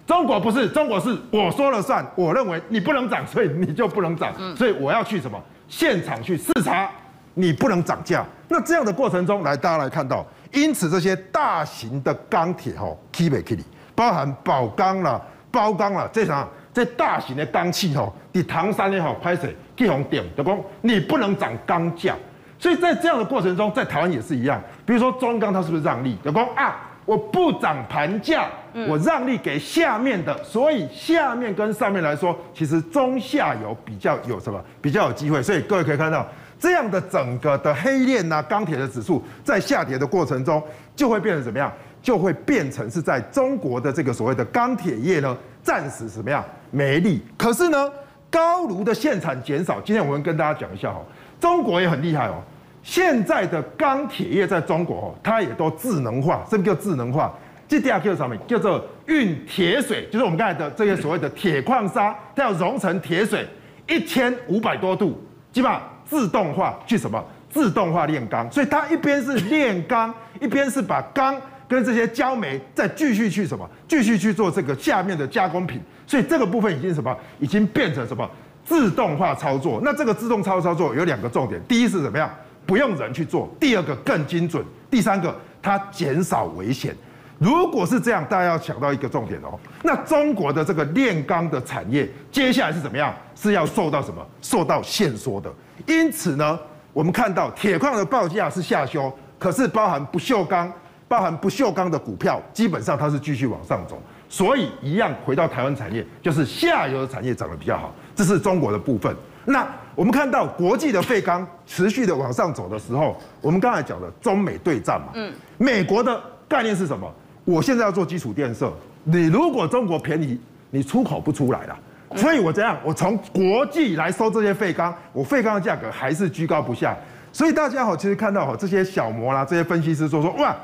[0.05, 6.89] 中国不是，中国是我说了算，我认为你不能涨，所以你就不能涨，所以我要去什么现场去视察，
[7.33, 8.23] 你不能涨价。
[8.47, 10.23] 那这样的过程中来，大家来看到，
[10.53, 13.59] 因此这些大型的钢铁哈 it keep
[13.99, 15.21] 包含宝钢啦、
[15.51, 22.15] 包钢啦，这场这大型的钢器吼，你唐山也好，拍水去红点就讲，你不能涨钢价。
[22.57, 24.61] 所以在这样的过程中，在台湾也是一样。
[24.85, 26.17] 比如说中钢，它是不是让利？
[26.23, 28.47] 就讲啊，我不涨盘价，
[28.87, 34.63] 我让利给下面的，所以下面跟上面来说，其实中下游比较有什么？
[34.81, 35.43] 比较有机会。
[35.43, 36.25] 所以各位可以看到，
[36.57, 40.63] 这样的整个的黑链呐，钢铁的指数在下跌的过程中，
[40.95, 41.69] 就会变成怎么样？
[42.01, 47.21] 就会变成是在中国的这个所谓的钢铁业呢，暂时怎么样没力。
[47.37, 47.91] 可是呢，
[48.29, 49.81] 高炉的现产减少。
[49.81, 51.01] 今天我们跟大家讲一下哈，
[51.39, 52.41] 中国也很厉害哦。
[52.81, 56.45] 现在的钢铁业在中国哦，它也都智能化。
[56.49, 57.31] 什么叫智能化？
[57.67, 63.45] 这第二个上面叫做运铁水，就是我们刚才的这些所谓的铁矿砂，它要融成铁水，
[63.87, 65.21] 一千五百多度，
[65.51, 67.23] 基本上自动化去什么？
[67.49, 68.49] 自动化炼钢。
[68.51, 71.35] 所以它一边是炼钢，一边是把钢。
[71.69, 73.69] 跟这些焦煤再继续去什么？
[73.87, 77.15] 继续去做这个下面的加工品，所以这个部分已经什么？
[77.39, 78.27] 已经变成什么？
[78.65, 79.79] 自动化操作。
[79.83, 82.29] 那这个自动操操作有两个重点：第一是怎么样？
[82.65, 86.95] 不用人去做；第二个更精准；第三个它减少危险。
[87.39, 89.57] 如果是这样，大家要想到一个重点哦。
[89.81, 93.15] 那中国的这个炼钢的产业接下来是怎么样？
[93.33, 94.25] 是要受到什么？
[94.41, 95.49] 受到限缩的。
[95.87, 96.59] 因此呢，
[96.91, 100.71] 我们看到铁矿的报价是下修，可是包含不锈钢、
[101.09, 104.01] 包含不锈钢的股票，基本上它是继续往上走。
[104.29, 109.13] 所以一样回到台湾产业，就是下游的产业涨得比较好，这是中国的部分。
[109.45, 117.11] 那我们看到国际的废钢持续的往上走的时候，我们刚才讲的中美对战嘛，嗯，美国的概念是什么？
[117.43, 118.71] 我现在要做基础建设，
[119.03, 120.39] 你如果中国便宜，
[120.69, 121.75] 你出口不出来了，
[122.15, 126.95] 所以我这样，我从国际来收这些废钢，我废钢的价格还是居高不下。
[127.31, 130.55] 所以大家好，其实看到哈这些小模啦，这些分析师说说哇，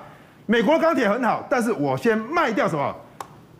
[0.47, 2.95] 美国钢铁很好，但是我先卖掉什么？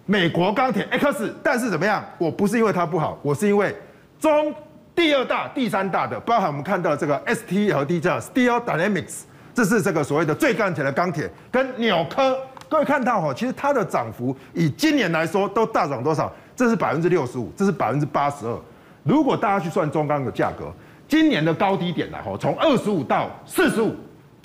[0.06, 2.04] 美国钢铁 X，但是怎么样？
[2.20, 3.76] 我不是因为它不好，我是因为
[4.20, 4.54] 中
[4.94, 9.22] 第二大、第三大的，包含我们看到这个 STLD 叫 Steel Dynamics，
[9.52, 12.38] 这是这个所谓的最钢铁的钢铁，跟纽科，
[12.70, 16.32] 各位看到哈，其实它的涨幅以今年来说都大涨多少？
[16.56, 18.56] 这是百分之六十五，这是百分之八十二。
[19.02, 20.72] 如果大家去算中钢的价格，
[21.08, 23.96] 今年的高低点来哈，从二十五到四十五。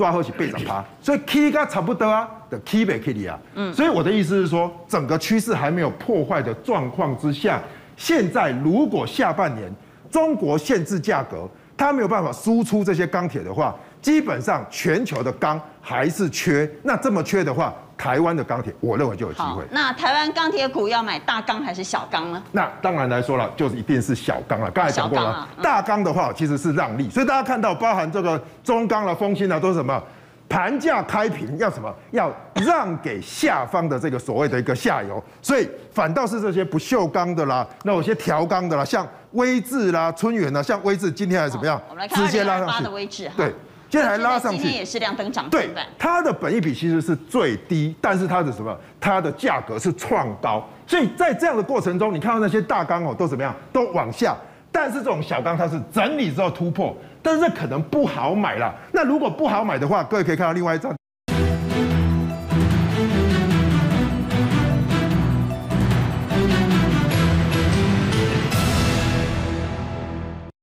[0.01, 7.61] 都要喝起倍涨趴，所以 K 跟差不多啊的 K 被 K 啊，嗯，所以我的意思是说，整个趋势还没有破坏的状况之下，
[7.99, 9.71] 现在如果下半年
[10.11, 11.47] 中国限制价格，
[11.77, 17.75] 它没有办法输出这些钢铁的话，基本上全球的钢还是缺，那这么缺的话。
[18.01, 19.63] 台湾的钢铁，我认为就有机会。
[19.71, 22.43] 那台湾钢铁股要买大钢还是小钢呢？
[22.53, 24.71] 那当然来说了，就是一定是小钢了。
[24.71, 30.03] 刚才讲过了，啊嗯、大钢的话其实是让利，所以大家看到包含这个中钢了、丰兴啊，都是什么？
[30.49, 31.95] 盘价开平要什么？
[32.11, 41.79] 要让给下方的这个所谓的一个下游，所以反倒是这些不锈钢的啦，那有些调钢的啦，像威智啦、春元啦，像威智今天还是怎么样？
[41.91, 43.35] 我们来看直接拉上去的威致哈。
[43.37, 43.55] 对。
[43.91, 45.75] 今天还拉上去，今天也是亮灯涨停板。
[45.75, 48.79] 对，它的本益比其实是最低，但是它的什么？
[49.01, 53.53] 它的价格是创高，所以在这样的过程中，你看到那些大缸哦，都怎么样？
[53.73, 54.37] 都往下。
[54.71, 58.73] 但是这种小缸它是整理之后突破，但是这可能不好买了。
[58.93, 60.95] 那如果不好买的话，各位可以看到另外一张。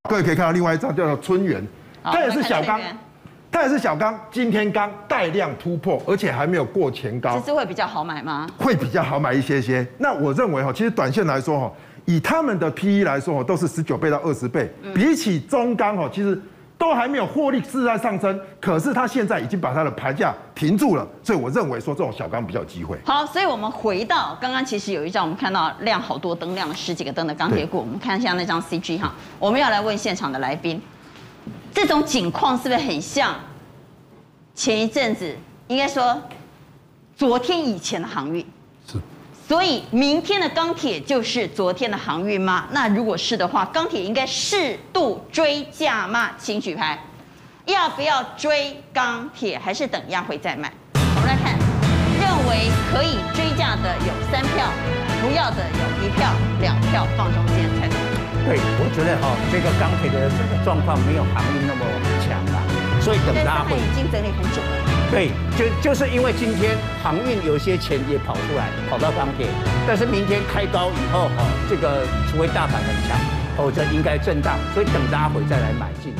[0.08, 1.62] 各位可以看到另外一张叫做春元。
[2.02, 2.80] 它也是小钢，
[3.50, 8.46] 它也是小钢，今天刚带量突破，而且还没有过前高，只是会比较好买吗？
[8.58, 9.84] 会比较好买一些些。
[9.98, 11.72] 那我认为哈，其实短线来说哈，
[12.04, 16.40] 以他们的 PE 来说哈，都是十九倍到二十倍，比起中钢哈，其实
[16.76, 22.96] 都还没有获利是在上升，可是它现在已经把它的盘价停住了，所以我认为说这种小钢比较有机会。
[23.04, 30.80] 好，所以我们回到刚刚，其实有一张我们看到亮好多灯，亮了十几个灯的钢铁股，我们看一下那张 CG 哈，我们要来问现场的来宾。
[31.74, 33.34] 这种景况是不是很像
[34.54, 35.36] 前一阵子？
[35.68, 36.20] 应该说，
[37.16, 38.44] 昨天以前的航运
[38.90, 38.98] 是。
[39.46, 42.66] 所以明天的钢铁就是昨天的航运吗？
[42.72, 46.30] 那如果是的话，钢铁应该适度追价吗？
[46.38, 46.98] 请举牌。
[47.66, 49.58] 要不要追钢铁？
[49.58, 50.72] 还是等压回再买？
[50.94, 51.58] 我们来看，
[52.18, 54.70] 认为可以追价的有三票，
[55.20, 58.07] 不要的有一票，两票放中间才
[58.48, 58.58] 对。
[58.80, 61.84] 我觉得哈，这个钢铁的这个状况没有航运那么
[62.24, 62.58] 强了，
[63.00, 64.72] 所以等它会已经整理很久了。
[65.10, 69.46] 对，就就是因为今天航运有些钱也跑出来，跑到钢铁，
[69.86, 73.16] 但是明天开高以后哈，这个除非大盘很强，
[73.56, 76.12] 否则应该震荡，所以等拉回再来买进。